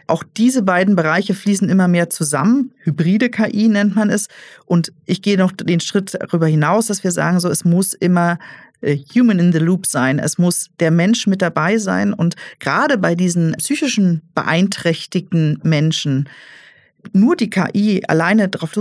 Auch 0.06 0.22
diese 0.36 0.62
beiden 0.62 0.96
Bereiche 0.96 1.34
fließen 1.34 1.68
immer 1.68 1.88
mehr 1.88 2.10
zusammen. 2.10 2.72
Hybride 2.82 3.30
KI 3.30 3.68
nennt 3.68 3.96
man 3.96 4.10
es. 4.10 4.28
Und 4.66 4.92
ich 5.06 5.22
gehe 5.22 5.38
noch 5.38 5.52
den 5.52 5.80
Schritt 5.80 6.16
darüber 6.20 6.46
hinaus, 6.46 6.86
dass 6.86 7.04
wir 7.04 7.10
sagen, 7.10 7.40
so, 7.40 7.48
es 7.48 7.64
muss 7.64 7.94
immer 7.94 8.38
äh, 8.80 8.96
Human 9.14 9.38
in 9.38 9.52
the 9.52 9.58
Loop 9.58 9.86
sein. 9.86 10.18
Es 10.18 10.38
muss 10.38 10.70
der 10.78 10.90
Mensch 10.90 11.26
mit 11.26 11.40
dabei 11.42 11.78
sein. 11.78 12.12
Und 12.12 12.36
gerade 12.58 12.98
bei 12.98 13.14
diesen 13.14 13.52
psychischen 13.58 14.22
beeinträchtigten 14.34 15.60
Menschen 15.62 16.28
nur 17.12 17.36
die 17.36 17.50
KI 17.50 18.02
alleine 18.08 18.48
drauf 18.48 18.72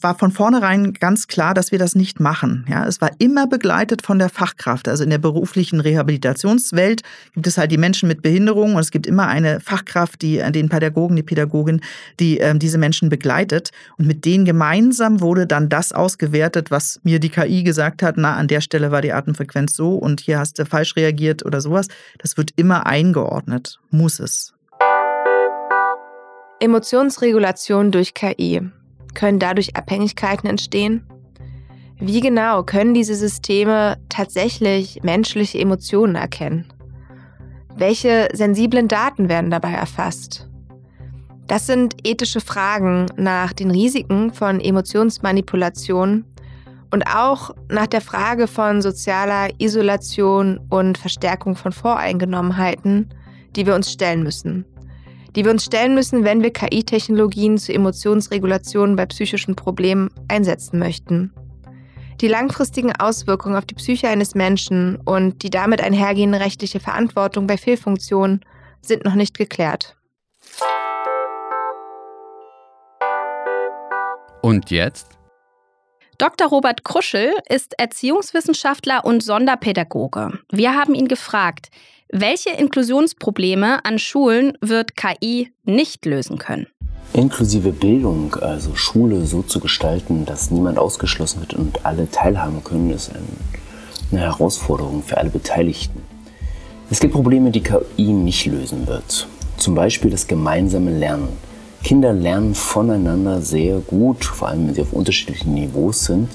war 0.00 0.18
von 0.18 0.32
vornherein 0.32 0.94
ganz 0.94 1.28
klar, 1.28 1.54
dass 1.54 1.72
wir 1.72 1.78
das 1.78 1.94
nicht 1.94 2.20
machen. 2.20 2.66
Ja, 2.68 2.86
es 2.86 3.00
war 3.00 3.10
immer 3.18 3.46
begleitet 3.46 4.02
von 4.02 4.18
der 4.18 4.28
Fachkraft. 4.28 4.88
Also 4.88 5.04
in 5.04 5.10
der 5.10 5.18
beruflichen 5.18 5.80
Rehabilitationswelt 5.80 7.02
gibt 7.34 7.46
es 7.46 7.58
halt 7.58 7.70
die 7.72 7.78
Menschen 7.78 8.08
mit 8.08 8.22
Behinderung 8.22 8.74
und 8.74 8.80
es 8.80 8.90
gibt 8.90 9.06
immer 9.06 9.28
eine 9.28 9.60
Fachkraft, 9.60 10.22
die 10.22 10.42
den 10.52 10.68
Pädagogen, 10.68 11.16
die 11.16 11.22
Pädagogin, 11.22 11.80
die 12.18 12.38
ähm, 12.38 12.58
diese 12.58 12.78
Menschen 12.78 13.08
begleitet. 13.08 13.70
Und 13.98 14.06
mit 14.06 14.24
denen 14.24 14.44
gemeinsam 14.44 15.20
wurde 15.20 15.46
dann 15.46 15.68
das 15.68 15.92
ausgewertet, 15.92 16.70
was 16.70 17.00
mir 17.02 17.20
die 17.20 17.30
KI 17.30 17.62
gesagt 17.62 18.02
hat. 18.02 18.16
Na, 18.16 18.36
an 18.36 18.48
der 18.48 18.60
Stelle 18.60 18.90
war 18.90 19.02
die 19.02 19.12
Atemfrequenz 19.12 19.74
so 19.74 19.94
und 19.94 20.20
hier 20.20 20.38
hast 20.38 20.58
du 20.58 20.66
falsch 20.66 20.96
reagiert 20.96 21.44
oder 21.44 21.60
sowas. 21.60 21.88
Das 22.18 22.36
wird 22.36 22.52
immer 22.56 22.86
eingeordnet, 22.86 23.78
muss 23.90 24.20
es. 24.20 24.54
Emotionsregulation 26.62 27.90
durch 27.90 28.12
KI. 28.12 28.60
Können 29.14 29.38
dadurch 29.38 29.76
Abhängigkeiten 29.76 30.46
entstehen? 30.46 31.06
Wie 31.98 32.20
genau 32.20 32.62
können 32.64 32.92
diese 32.92 33.14
Systeme 33.14 33.96
tatsächlich 34.10 35.02
menschliche 35.02 35.58
Emotionen 35.58 36.16
erkennen? 36.16 36.70
Welche 37.76 38.28
sensiblen 38.34 38.88
Daten 38.88 39.30
werden 39.30 39.50
dabei 39.50 39.72
erfasst? 39.72 40.48
Das 41.46 41.66
sind 41.66 41.96
ethische 42.06 42.42
Fragen 42.42 43.06
nach 43.16 43.54
den 43.54 43.70
Risiken 43.70 44.34
von 44.34 44.60
Emotionsmanipulation 44.60 46.26
und 46.90 47.06
auch 47.06 47.52
nach 47.70 47.86
der 47.86 48.02
Frage 48.02 48.46
von 48.46 48.82
sozialer 48.82 49.48
Isolation 49.58 50.60
und 50.68 50.98
Verstärkung 50.98 51.56
von 51.56 51.72
Voreingenommenheiten, 51.72 53.08
die 53.56 53.64
wir 53.66 53.74
uns 53.74 53.90
stellen 53.90 54.22
müssen 54.22 54.66
die 55.36 55.44
wir 55.44 55.50
uns 55.50 55.64
stellen 55.64 55.94
müssen, 55.94 56.24
wenn 56.24 56.42
wir 56.42 56.52
KI-Technologien 56.52 57.58
zur 57.58 57.74
Emotionsregulation 57.74 58.96
bei 58.96 59.06
psychischen 59.06 59.54
Problemen 59.54 60.10
einsetzen 60.28 60.78
möchten. 60.78 61.32
Die 62.20 62.28
langfristigen 62.28 62.94
Auswirkungen 62.94 63.56
auf 63.56 63.64
die 63.64 63.74
Psyche 63.74 64.08
eines 64.08 64.34
Menschen 64.34 64.96
und 64.96 65.42
die 65.42 65.50
damit 65.50 65.80
einhergehende 65.80 66.40
rechtliche 66.40 66.80
Verantwortung 66.80 67.46
bei 67.46 67.56
Fehlfunktionen 67.56 68.44
sind 68.82 69.04
noch 69.04 69.14
nicht 69.14 69.38
geklärt. 69.38 69.96
Und 74.42 74.70
jetzt? 74.70 75.18
Dr. 76.18 76.48
Robert 76.48 76.84
Kruschel 76.84 77.32
ist 77.48 77.78
Erziehungswissenschaftler 77.78 79.06
und 79.06 79.22
Sonderpädagoge. 79.22 80.38
Wir 80.50 80.74
haben 80.74 80.94
ihn 80.94 81.08
gefragt, 81.08 81.70
welche 82.12 82.50
Inklusionsprobleme 82.50 83.84
an 83.84 83.98
Schulen 83.98 84.58
wird 84.60 84.96
KI 84.96 85.52
nicht 85.64 86.04
lösen 86.06 86.38
können? 86.38 86.66
Inklusive 87.12 87.72
Bildung, 87.72 88.34
also 88.36 88.74
Schule 88.74 89.26
so 89.26 89.42
zu 89.42 89.60
gestalten, 89.60 90.26
dass 90.26 90.50
niemand 90.50 90.78
ausgeschlossen 90.78 91.40
wird 91.40 91.54
und 91.54 91.84
alle 91.84 92.10
teilhaben 92.10 92.62
können, 92.62 92.90
ist 92.90 93.10
eine 94.12 94.20
Herausforderung 94.20 95.02
für 95.02 95.18
alle 95.18 95.30
Beteiligten. 95.30 96.02
Es 96.90 97.00
gibt 97.00 97.12
Probleme, 97.12 97.50
die 97.50 97.62
KI 97.62 98.12
nicht 98.12 98.46
lösen 98.46 98.86
wird. 98.86 99.28
Zum 99.56 99.74
Beispiel 99.74 100.10
das 100.10 100.26
gemeinsame 100.26 100.90
Lernen. 100.90 101.28
Kinder 101.84 102.12
lernen 102.12 102.54
voneinander 102.54 103.40
sehr 103.40 103.78
gut, 103.78 104.24
vor 104.24 104.48
allem 104.48 104.66
wenn 104.66 104.74
sie 104.74 104.82
auf 104.82 104.92
unterschiedlichen 104.92 105.54
Niveaus 105.54 106.04
sind. 106.04 106.28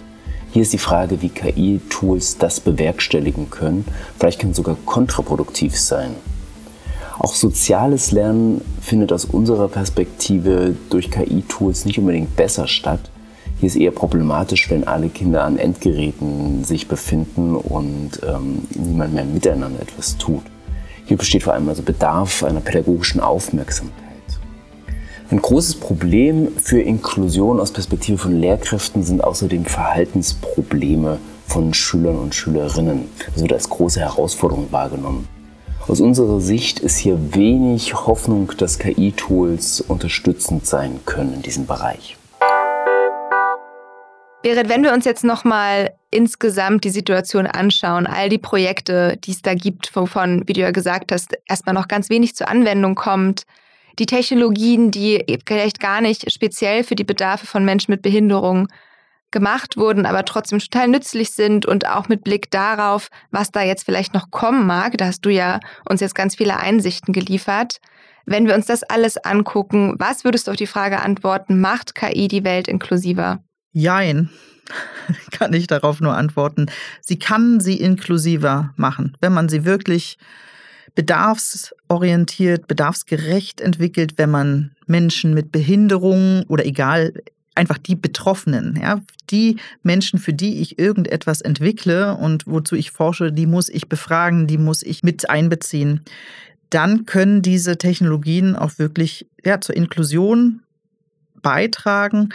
Hier 0.56 0.62
ist 0.62 0.72
die 0.72 0.78
Frage, 0.78 1.22
wie 1.22 1.28
KI-Tools 1.28 2.38
das 2.38 2.62
bewerkstelligen 2.62 3.50
können. 3.50 3.84
Vielleicht 4.18 4.40
kann 4.40 4.52
es 4.52 4.56
sogar 4.56 4.78
kontraproduktiv 4.86 5.78
sein. 5.78 6.12
Auch 7.20 7.36
soziales 7.36 8.14
Lernen 8.14 8.62
findet 8.80 9.12
aus 9.12 9.26
unserer 9.26 9.68
Perspektive 9.68 10.74
durch 10.90 11.12
KI-Tools 11.12 11.84
nicht 11.84 12.00
unbedingt 12.00 12.38
besser 12.38 12.70
statt. 12.70 13.02
Hier 13.60 13.68
ist 13.68 13.76
eher 13.76 13.92
problematisch, 13.92 14.70
wenn 14.70 14.88
alle 14.88 15.10
Kinder 15.10 15.44
an 15.44 15.58
Endgeräten 15.58 16.64
sich 16.64 16.88
befinden 16.88 17.58
und 17.58 18.22
ähm, 18.26 18.60
niemand 18.76 19.14
mehr 19.14 19.26
miteinander 19.26 19.82
etwas 19.82 20.18
tut. 20.18 20.44
Hier 21.06 21.18
besteht 21.18 21.44
vor 21.44 21.52
allem 21.52 21.68
also 21.68 21.84
Bedarf 21.84 22.46
einer 22.46 22.62
pädagogischen 22.62 23.20
Aufmerksamkeit. 23.20 24.05
Ein 25.32 25.42
großes 25.42 25.80
Problem 25.80 26.56
für 26.62 26.80
Inklusion 26.80 27.60
aus 27.60 27.72
Perspektive 27.72 28.20
von 28.20 28.40
Lehrkräften 28.40 29.02
sind 29.02 29.24
außerdem 29.24 29.66
Verhaltensprobleme 29.66 31.18
von 31.48 31.74
Schülern 31.74 32.18
und 32.20 32.36
Schülerinnen. 32.36 33.10
Das 33.34 33.42
wird 33.42 33.54
als 33.54 33.68
große 33.68 34.02
Herausforderung 34.02 34.72
wahrgenommen. 34.72 35.28
Aus 35.88 36.00
unserer 36.00 36.40
Sicht 36.42 36.80
ist 36.80 36.98
hier 36.98 37.18
wenig 37.34 37.96
Hoffnung, 37.96 38.52
dass 38.60 38.78
KI-Tools 38.78 39.82
unterstützend 39.82 40.68
sein 40.68 41.00
können 41.06 41.34
in 41.34 41.42
diesem 41.42 41.66
Bereich. 41.66 42.18
Berit, 44.44 44.70
wenn 44.70 44.84
wir 44.84 44.94
uns 44.94 45.06
jetzt 45.06 45.24
nochmal 45.24 45.96
insgesamt 46.12 46.84
die 46.84 46.92
Situation 46.92 47.48
anschauen, 47.48 48.06
all 48.06 48.30
die 48.30 48.38
Projekte, 48.38 49.18
die 49.24 49.32
es 49.32 49.42
da 49.42 49.56
gibt, 49.56 49.96
wovon, 49.96 50.44
wie 50.46 50.54
du 50.54 50.62
ja 50.62 50.70
gesagt 50.70 51.12
hast, 51.12 51.36
erstmal 51.48 51.74
noch 51.74 51.88
ganz 51.88 52.12
wenig 52.12 52.36
zur 52.36 52.48
Anwendung 52.48 52.94
kommt, 52.94 53.48
die 54.00 54.06
Technologien, 54.06 54.92
die 54.92 55.40
vielleicht 55.48 55.80
gar 55.80 56.02
nicht 56.02 56.32
speziell 56.32 56.84
für 56.84 56.96
die 56.96 57.04
Bedarfe 57.04 57.46
von 57.46 57.66
Menschen 57.66 57.92
mit 57.92 58.02
Behinderung 58.02 58.68
gemacht 59.32 59.76
wurden, 59.76 60.06
aber 60.06 60.24
trotzdem 60.24 60.60
total 60.60 60.88
nützlich 60.88 61.32
sind 61.32 61.66
und 61.66 61.88
auch 61.88 62.08
mit 62.08 62.24
Blick 62.24 62.52
darauf, 62.52 63.10
was 63.32 63.52
da 63.52 63.62
jetzt 63.62 63.84
vielleicht 63.84 64.14
noch 64.14 64.32
kommen 64.32 64.66
mag, 64.66 64.98
da 64.98 65.08
hast 65.08 65.26
du 65.26 65.30
ja 65.30 65.60
uns 65.90 66.00
jetzt 66.00 66.16
ganz 66.16 66.36
viele 66.36 66.58
Einsichten 66.58 67.14
geliefert. 67.14 67.80
Wenn 68.26 68.48
wir 68.48 68.56
uns 68.56 68.66
das 68.66 68.84
alles 68.84 69.18
angucken, 69.18 69.96
was 70.00 70.24
würdest 70.24 70.48
du 70.48 70.52
auf 70.52 70.58
die 70.58 70.68
Frage 70.68 71.02
antworten, 71.02 71.60
macht 71.60 71.96
KI 71.96 72.28
die 72.28 72.44
Welt 72.44 72.68
inklusiver? 72.68 73.44
Jein, 73.74 74.30
kann 75.32 75.54
ich 75.54 75.68
darauf 75.68 76.00
nur 76.00 76.16
antworten. 76.16 76.68
Sie 77.02 77.20
kann 77.20 77.60
sie 77.60 77.80
inklusiver 77.80 78.74
machen, 78.78 79.18
wenn 79.20 79.34
man 79.34 79.50
sie 79.50 79.66
wirklich 79.66 80.18
bedarfsorientiert, 80.96 82.68
bedarfsgerecht 82.68 83.62
entwickelt, 83.62 84.14
wenn 84.18 84.32
man 84.32 84.72
Menschen 84.88 85.34
mit 85.34 85.52
Behinderungen 85.52 86.44
oder 86.48 86.66
egal, 86.66 87.14
einfach 87.54 87.78
die 87.78 87.96
Betroffenen, 87.96 88.78
ja, 88.82 89.02
die 89.30 89.58
Menschen, 89.82 90.20
für 90.20 90.34
die 90.34 90.62
ich 90.62 90.78
irgendetwas 90.78 91.42
entwickle 91.42 92.16
und 92.16 92.48
wozu 92.48 92.76
ich 92.76 92.92
forsche, 92.92 93.32
die 93.32 93.46
muss 93.46 93.70
ich 93.70 93.88
befragen, 93.88 94.48
die 94.48 94.58
muss 94.58 94.84
ich 94.84 95.04
mit 95.04 95.30
einbeziehen. 95.30 96.02
Dann 96.70 97.06
können 97.06 97.42
diese 97.42 97.78
Technologien 97.78 98.56
auch 98.56 98.78
wirklich 98.78 99.28
ja, 99.44 99.62
zur 99.62 99.76
Inklusion 99.76 100.62
beitragen 101.42 102.30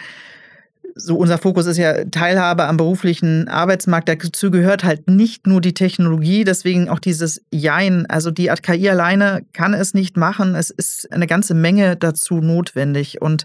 so 1.02 1.16
unser 1.16 1.38
Fokus 1.38 1.66
ist 1.66 1.76
ja 1.76 2.04
Teilhabe 2.04 2.64
am 2.64 2.76
beruflichen 2.76 3.48
Arbeitsmarkt. 3.48 4.08
Dazu 4.08 4.50
gehört 4.50 4.84
halt 4.84 5.08
nicht 5.08 5.46
nur 5.46 5.60
die 5.60 5.74
Technologie, 5.74 6.44
deswegen 6.44 6.88
auch 6.88 6.98
dieses 6.98 7.42
Jein. 7.50 8.06
Also 8.06 8.30
die 8.30 8.46
KI 8.62 8.88
alleine 8.88 9.44
kann 9.52 9.74
es 9.74 9.94
nicht 9.94 10.16
machen. 10.16 10.54
Es 10.54 10.70
ist 10.70 11.12
eine 11.12 11.26
ganze 11.26 11.54
Menge 11.54 11.96
dazu 11.96 12.40
notwendig. 12.40 13.20
Und 13.20 13.44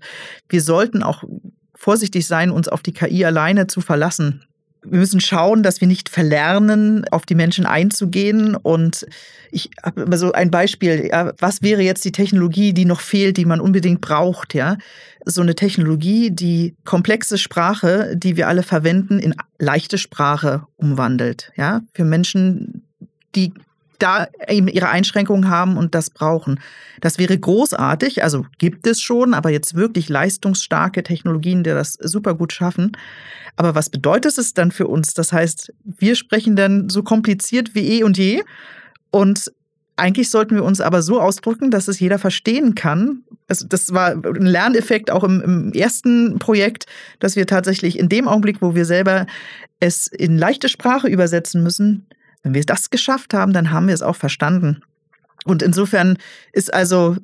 wir 0.49 0.61
sollten 0.61 1.03
auch 1.03 1.23
vorsichtig 1.73 2.27
sein, 2.27 2.51
uns 2.51 2.67
auf 2.67 2.81
die 2.81 2.93
KI 2.93 3.25
alleine 3.25 3.67
zu 3.67 3.81
verlassen. 3.81 4.43
Wir 4.89 4.99
müssen 4.99 5.19
schauen, 5.19 5.63
dass 5.63 5.81
wir 5.81 5.87
nicht 5.87 6.09
verlernen, 6.09 7.05
auf 7.09 7.25
die 7.25 7.35
Menschen 7.35 7.65
einzugehen. 7.65 8.55
Und 8.55 9.05
ich 9.51 9.69
habe 9.83 10.01
immer 10.01 10.17
so 10.17 10.31
ein 10.31 10.51
Beispiel. 10.51 11.09
Ja, 11.11 11.33
was 11.39 11.61
wäre 11.61 11.81
jetzt 11.81 12.05
die 12.05 12.11
Technologie, 12.11 12.73
die 12.73 12.85
noch 12.85 13.01
fehlt, 13.01 13.37
die 13.37 13.45
man 13.45 13.59
unbedingt 13.59 14.01
braucht? 14.01 14.53
Ja, 14.53 14.77
so 15.25 15.41
eine 15.41 15.55
Technologie, 15.55 16.31
die 16.31 16.75
komplexe 16.85 17.37
Sprache, 17.37 18.15
die 18.15 18.37
wir 18.37 18.47
alle 18.47 18.63
verwenden, 18.63 19.19
in 19.19 19.35
leichte 19.59 19.97
Sprache 19.97 20.63
umwandelt. 20.77 21.51
Ja, 21.55 21.81
für 21.93 22.05
Menschen, 22.05 22.83
die 23.35 23.53
da 23.99 24.27
eben 24.47 24.67
ihre 24.67 24.89
Einschränkungen 24.89 25.49
haben 25.49 25.77
und 25.77 25.95
das 25.95 26.10
brauchen. 26.10 26.60
Das 27.01 27.17
wäre 27.17 27.38
großartig, 27.38 28.23
also 28.23 28.45
gibt 28.58 28.88
es 28.88 29.01
schon, 29.01 29.34
aber 29.34 29.49
jetzt 29.49 29.75
wirklich 29.75 30.10
leistungsstarke 30.10 31.03
Technologien, 31.03 31.63
die 31.63 31.71
das 31.71 31.93
super 31.93 32.36
gut 32.36 32.53
schaffen. 32.53 32.93
Aber 33.55 33.75
was 33.75 33.89
bedeutet 33.89 34.38
es 34.38 34.53
dann 34.53 34.71
für 34.71 34.88
uns? 34.88 35.13
Das 35.13 35.31
heißt, 35.31 35.73
wir 35.84 36.15
sprechen 36.15 36.55
dann 36.55 36.89
so 36.89 37.03
kompliziert 37.03 37.75
wie 37.75 37.99
eh 37.99 38.03
und 38.03 38.17
je 38.17 38.43
und 39.12 39.51
eigentlich 39.97 40.29
sollten 40.29 40.55
wir 40.55 40.63
uns 40.63 40.81
aber 40.81 41.01
so 41.01 41.21
ausdrücken, 41.21 41.71
dass 41.71 41.88
es 41.88 41.99
jeder 41.99 42.19
verstehen 42.19 42.75
kann. 42.75 43.23
Also 43.47 43.65
das 43.65 43.93
war 43.93 44.12
ein 44.12 44.45
Lerneffekt 44.45 45.10
auch 45.10 45.23
im, 45.23 45.41
im, 45.41 45.71
ersten 45.71 46.38
Projekt, 46.38 46.86
dass 47.19 47.36
wir 47.36 47.47
tatsächlich 47.47 47.97
in 47.97 48.10
dem 48.10 48.27
Augenblick, 48.27 48.62
wo 48.62 48.75
wir 48.75 48.86
selber 48.86 49.25
es 49.79 50.08
in 50.08 50.38
leichte 50.38 50.67
Sprache 50.67 51.08
übersetzen 51.08 51.63
müssen, 51.63 52.08
wenn 52.45 52.53
wir 52.53 52.63
das 52.63 52.91
geschafft 52.91 53.34
haben, 53.34 53.53
dann 53.53 53.71
haben 53.71 53.88
wir 53.88 53.95
es 53.95 54.03
auch 54.03 54.15
verstanden. 54.15 54.81
Und 55.45 55.63
insofern 55.63 56.17
ist 56.53 56.71
also 56.71 57.17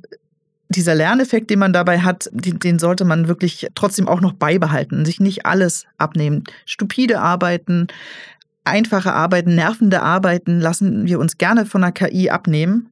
dieser 0.67 0.95
Lerneffekt, 0.95 1.51
den 1.51 1.59
man 1.59 1.73
dabei 1.73 1.99
hat, 1.99 2.27
den, 2.33 2.79
sollte 2.79 3.05
man 3.05 3.27
wirklich 3.27 3.67
trotzdem 3.75 4.07
auch 4.07 4.19
noch 4.19 4.33
beibehalten, 4.33 5.05
sich 5.05 5.19
nicht 5.19 5.45
alles 5.45 5.85
abnehmen. 5.99 6.43
Stupide 6.65 7.19
Arbeiten, 7.19 7.85
einfache 8.63 9.13
Arbeiten, 9.13 9.53
nervende 9.53 10.01
Arbeiten 10.01 10.59
lassen 10.59 11.05
wir 11.05 11.19
uns 11.19 11.37
gerne 11.37 11.67
von 11.67 11.81
der 11.81 11.91
KI 11.91 12.31
abnehmen, 12.31 12.89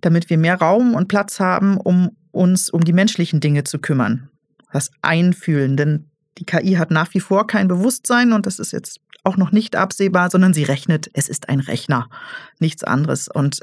damit 0.00 0.30
wir 0.30 0.38
mehr 0.38 0.58
Raum 0.58 0.94
und 0.94 1.06
Platz 1.06 1.38
haben, 1.38 1.76
um 1.76 2.10
uns 2.32 2.70
um 2.70 2.82
die 2.82 2.92
menschlichen 2.92 3.38
Dinge 3.38 3.62
zu 3.62 3.78
kümmern. 3.78 4.30
Das 4.72 4.90
Einfühlen, 5.00 5.76
denn 5.76 6.06
die 6.38 6.44
KI 6.44 6.74
hat 6.74 6.90
nach 6.90 7.12
wie 7.14 7.20
vor 7.20 7.46
kein 7.46 7.68
Bewusstsein 7.68 8.32
und 8.32 8.46
das 8.46 8.58
ist 8.58 8.72
jetzt 8.72 9.00
auch 9.24 9.36
noch 9.36 9.52
nicht 9.52 9.76
absehbar, 9.76 10.30
sondern 10.30 10.54
sie 10.54 10.62
rechnet, 10.62 11.10
es 11.12 11.28
ist 11.28 11.48
ein 11.48 11.60
Rechner, 11.60 12.08
nichts 12.58 12.84
anderes. 12.84 13.28
Und 13.28 13.60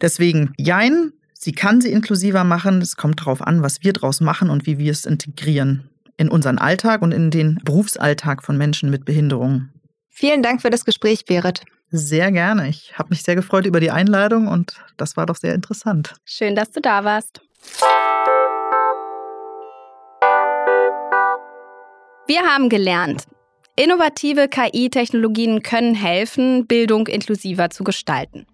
deswegen, 0.00 0.52
jein, 0.56 1.12
sie 1.34 1.52
kann 1.52 1.80
sie 1.80 1.92
inklusiver 1.92 2.42
machen. 2.42 2.80
Es 2.80 2.96
kommt 2.96 3.20
darauf 3.20 3.42
an, 3.42 3.62
was 3.62 3.82
wir 3.82 3.92
daraus 3.92 4.20
machen 4.20 4.50
und 4.50 4.66
wie 4.66 4.78
wir 4.78 4.90
es 4.90 5.04
integrieren 5.04 5.88
in 6.16 6.28
unseren 6.28 6.58
Alltag 6.58 7.02
und 7.02 7.12
in 7.12 7.30
den 7.30 7.60
Berufsalltag 7.64 8.42
von 8.42 8.56
Menschen 8.56 8.90
mit 8.90 9.04
Behinderungen. 9.04 9.72
Vielen 10.10 10.42
Dank 10.42 10.62
für 10.62 10.70
das 10.70 10.84
Gespräch, 10.84 11.24
Berit. 11.24 11.62
Sehr 11.90 12.32
gerne. 12.32 12.68
Ich 12.68 12.98
habe 12.98 13.10
mich 13.10 13.22
sehr 13.22 13.34
gefreut 13.34 13.66
über 13.66 13.80
die 13.80 13.90
Einladung 13.90 14.48
und 14.48 14.80
das 14.96 15.16
war 15.16 15.26
doch 15.26 15.36
sehr 15.36 15.54
interessant. 15.54 16.14
Schön, 16.24 16.54
dass 16.54 16.70
du 16.70 16.80
da 16.80 17.04
warst. 17.04 17.40
Wir 22.26 22.40
haben 22.40 22.70
gelernt, 22.70 23.24
innovative 23.76 24.48
KI-Technologien 24.48 25.62
können 25.62 25.94
helfen, 25.94 26.66
Bildung 26.66 27.06
inklusiver 27.06 27.68
zu 27.68 27.84
gestalten. 27.84 28.46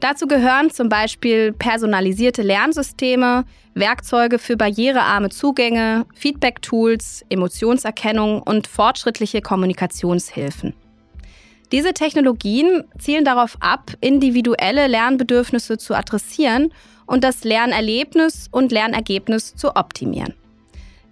Dazu 0.00 0.26
gehören 0.26 0.70
zum 0.70 0.88
Beispiel 0.88 1.52
personalisierte 1.52 2.40
Lernsysteme, 2.40 3.44
Werkzeuge 3.74 4.38
für 4.38 4.56
barrierearme 4.56 5.28
Zugänge, 5.28 6.06
Feedback-Tools, 6.14 7.26
Emotionserkennung 7.28 8.40
und 8.40 8.66
fortschrittliche 8.66 9.42
Kommunikationshilfen. 9.42 10.72
Diese 11.72 11.92
Technologien 11.92 12.84
zielen 12.98 13.26
darauf 13.26 13.58
ab, 13.60 13.92
individuelle 14.00 14.86
Lernbedürfnisse 14.86 15.76
zu 15.76 15.94
adressieren 15.94 16.72
und 17.06 17.22
das 17.22 17.44
Lernerlebnis 17.44 18.48
und 18.50 18.72
Lernergebnis 18.72 19.54
zu 19.56 19.76
optimieren. 19.76 20.39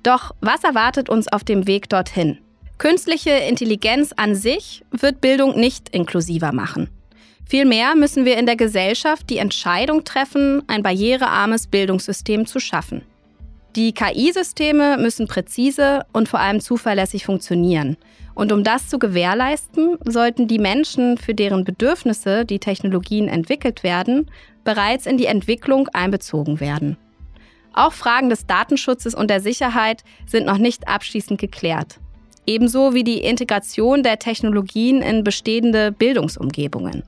Doch 0.02 0.34
was 0.40 0.64
erwartet 0.64 1.08
uns 1.08 1.28
auf 1.28 1.44
dem 1.44 1.66
Weg 1.66 1.88
dorthin? 1.88 2.38
Künstliche 2.78 3.30
Intelligenz 3.30 4.12
an 4.16 4.34
sich 4.34 4.84
wird 4.92 5.20
Bildung 5.20 5.58
nicht 5.58 5.88
inklusiver 5.88 6.52
machen. 6.52 6.88
Vielmehr 7.44 7.96
müssen 7.96 8.24
wir 8.24 8.36
in 8.36 8.46
der 8.46 8.56
Gesellschaft 8.56 9.30
die 9.30 9.38
Entscheidung 9.38 10.04
treffen, 10.04 10.62
ein 10.68 10.82
barrierearmes 10.82 11.66
Bildungssystem 11.66 12.46
zu 12.46 12.60
schaffen. 12.60 13.02
Die 13.74 13.92
KI-Systeme 13.92 14.98
müssen 14.98 15.26
präzise 15.26 16.04
und 16.12 16.28
vor 16.28 16.40
allem 16.40 16.60
zuverlässig 16.60 17.24
funktionieren. 17.24 17.96
Und 18.34 18.52
um 18.52 18.64
das 18.64 18.88
zu 18.88 18.98
gewährleisten, 18.98 19.98
sollten 20.04 20.46
die 20.46 20.58
Menschen, 20.58 21.16
für 21.16 21.34
deren 21.34 21.64
Bedürfnisse 21.64 22.44
die 22.44 22.58
Technologien 22.60 23.28
entwickelt 23.28 23.82
werden, 23.82 24.30
bereits 24.62 25.06
in 25.06 25.16
die 25.16 25.26
Entwicklung 25.26 25.88
einbezogen 25.88 26.60
werden. 26.60 26.96
Auch 27.78 27.92
Fragen 27.92 28.28
des 28.28 28.44
Datenschutzes 28.44 29.14
und 29.14 29.30
der 29.30 29.40
Sicherheit 29.40 30.02
sind 30.26 30.46
noch 30.46 30.58
nicht 30.58 30.88
abschließend 30.88 31.40
geklärt. 31.40 32.00
Ebenso 32.44 32.92
wie 32.92 33.04
die 33.04 33.20
Integration 33.20 34.02
der 34.02 34.18
Technologien 34.18 35.00
in 35.00 35.22
bestehende 35.22 35.92
Bildungsumgebungen. 35.92 37.04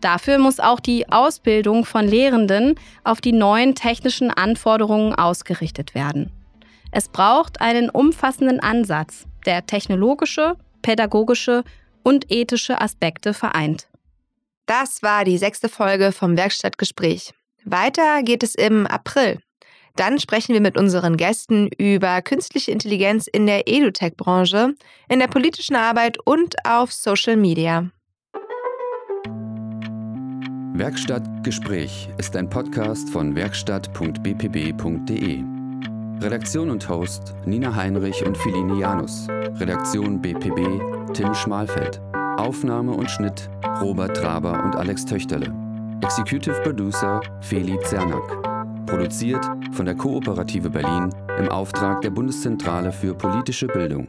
Dafür 0.00 0.38
muss 0.38 0.60
auch 0.60 0.80
die 0.80 1.12
Ausbildung 1.12 1.84
von 1.84 2.08
Lehrenden 2.08 2.76
auf 3.04 3.20
die 3.20 3.32
neuen 3.32 3.74
technischen 3.74 4.30
Anforderungen 4.30 5.14
ausgerichtet 5.14 5.94
werden. 5.94 6.32
Es 6.90 7.08
braucht 7.08 7.60
einen 7.60 7.90
umfassenden 7.90 8.60
Ansatz, 8.60 9.26
der 9.44 9.66
technologische, 9.66 10.56
pädagogische 10.80 11.64
und 12.02 12.32
ethische 12.32 12.80
Aspekte 12.80 13.34
vereint. 13.34 13.88
Das 14.64 15.02
war 15.02 15.26
die 15.26 15.36
sechste 15.36 15.68
Folge 15.68 16.12
vom 16.12 16.38
Werkstattgespräch. 16.38 17.34
Weiter 17.66 18.22
geht 18.22 18.42
es 18.42 18.54
im 18.54 18.86
April. 18.86 19.38
Dann 19.96 20.18
sprechen 20.18 20.54
wir 20.54 20.60
mit 20.60 20.76
unseren 20.76 21.16
Gästen 21.16 21.68
über 21.78 22.22
künstliche 22.22 22.70
Intelligenz 22.70 23.26
in 23.26 23.46
der 23.46 23.68
EduTech-Branche, 23.68 24.74
in 25.08 25.18
der 25.18 25.28
politischen 25.28 25.76
Arbeit 25.76 26.18
und 26.24 26.54
auf 26.64 26.92
Social 26.92 27.36
Media. 27.36 27.90
Werkstattgespräch 30.74 32.08
ist 32.16 32.34
ein 32.34 32.48
Podcast 32.48 33.10
von 33.10 33.36
werkstatt.bpb.de. 33.36 35.44
Redaktion 36.22 36.70
und 36.70 36.88
Host 36.88 37.34
Nina 37.44 37.74
Heinrich 37.74 38.24
und 38.24 38.38
Filini 38.38 38.80
Janus. 38.80 39.26
Redaktion 39.28 40.22
BPB 40.22 40.80
Tim 41.12 41.34
Schmalfeld. 41.34 42.00
Aufnahme 42.38 42.92
und 42.92 43.10
Schnitt 43.10 43.50
Robert 43.82 44.16
Traber 44.16 44.64
und 44.64 44.76
Alex 44.76 45.04
Töchterle. 45.04 45.52
Executive 46.02 46.58
Producer 46.62 47.20
Feli 47.42 47.78
Zernak. 47.80 48.51
Produziert 48.86 49.44
von 49.72 49.86
der 49.86 49.94
Kooperative 49.94 50.70
Berlin 50.70 51.14
im 51.38 51.48
Auftrag 51.48 52.00
der 52.02 52.10
Bundeszentrale 52.10 52.92
für 52.92 53.14
politische 53.14 53.66
Bildung. 53.66 54.08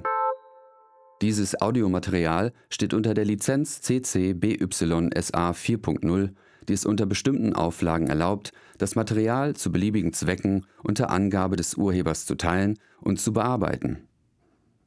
Dieses 1.21 1.61
Audiomaterial 1.61 2.51
steht 2.69 2.93
unter 2.93 3.13
der 3.13 3.25
Lizenz 3.25 3.81
CC 3.81 4.33
BY 4.33 4.67
SA 5.19 5.51
4.0 5.51 6.31
die 6.69 6.73
es 6.73 6.85
unter 6.85 7.05
bestimmten 7.05 7.53
Auflagen 7.53 8.07
erlaubt, 8.07 8.53
das 8.77 8.95
Material 8.95 9.53
zu 9.53 9.71
beliebigen 9.71 10.13
Zwecken 10.13 10.65
unter 10.81 11.09
Angabe 11.09 11.57
des 11.57 11.75
Urhebers 11.75 12.25
zu 12.25 12.35
teilen 12.35 12.79
und 13.01 13.19
zu 13.19 13.33
bearbeiten 13.33 14.07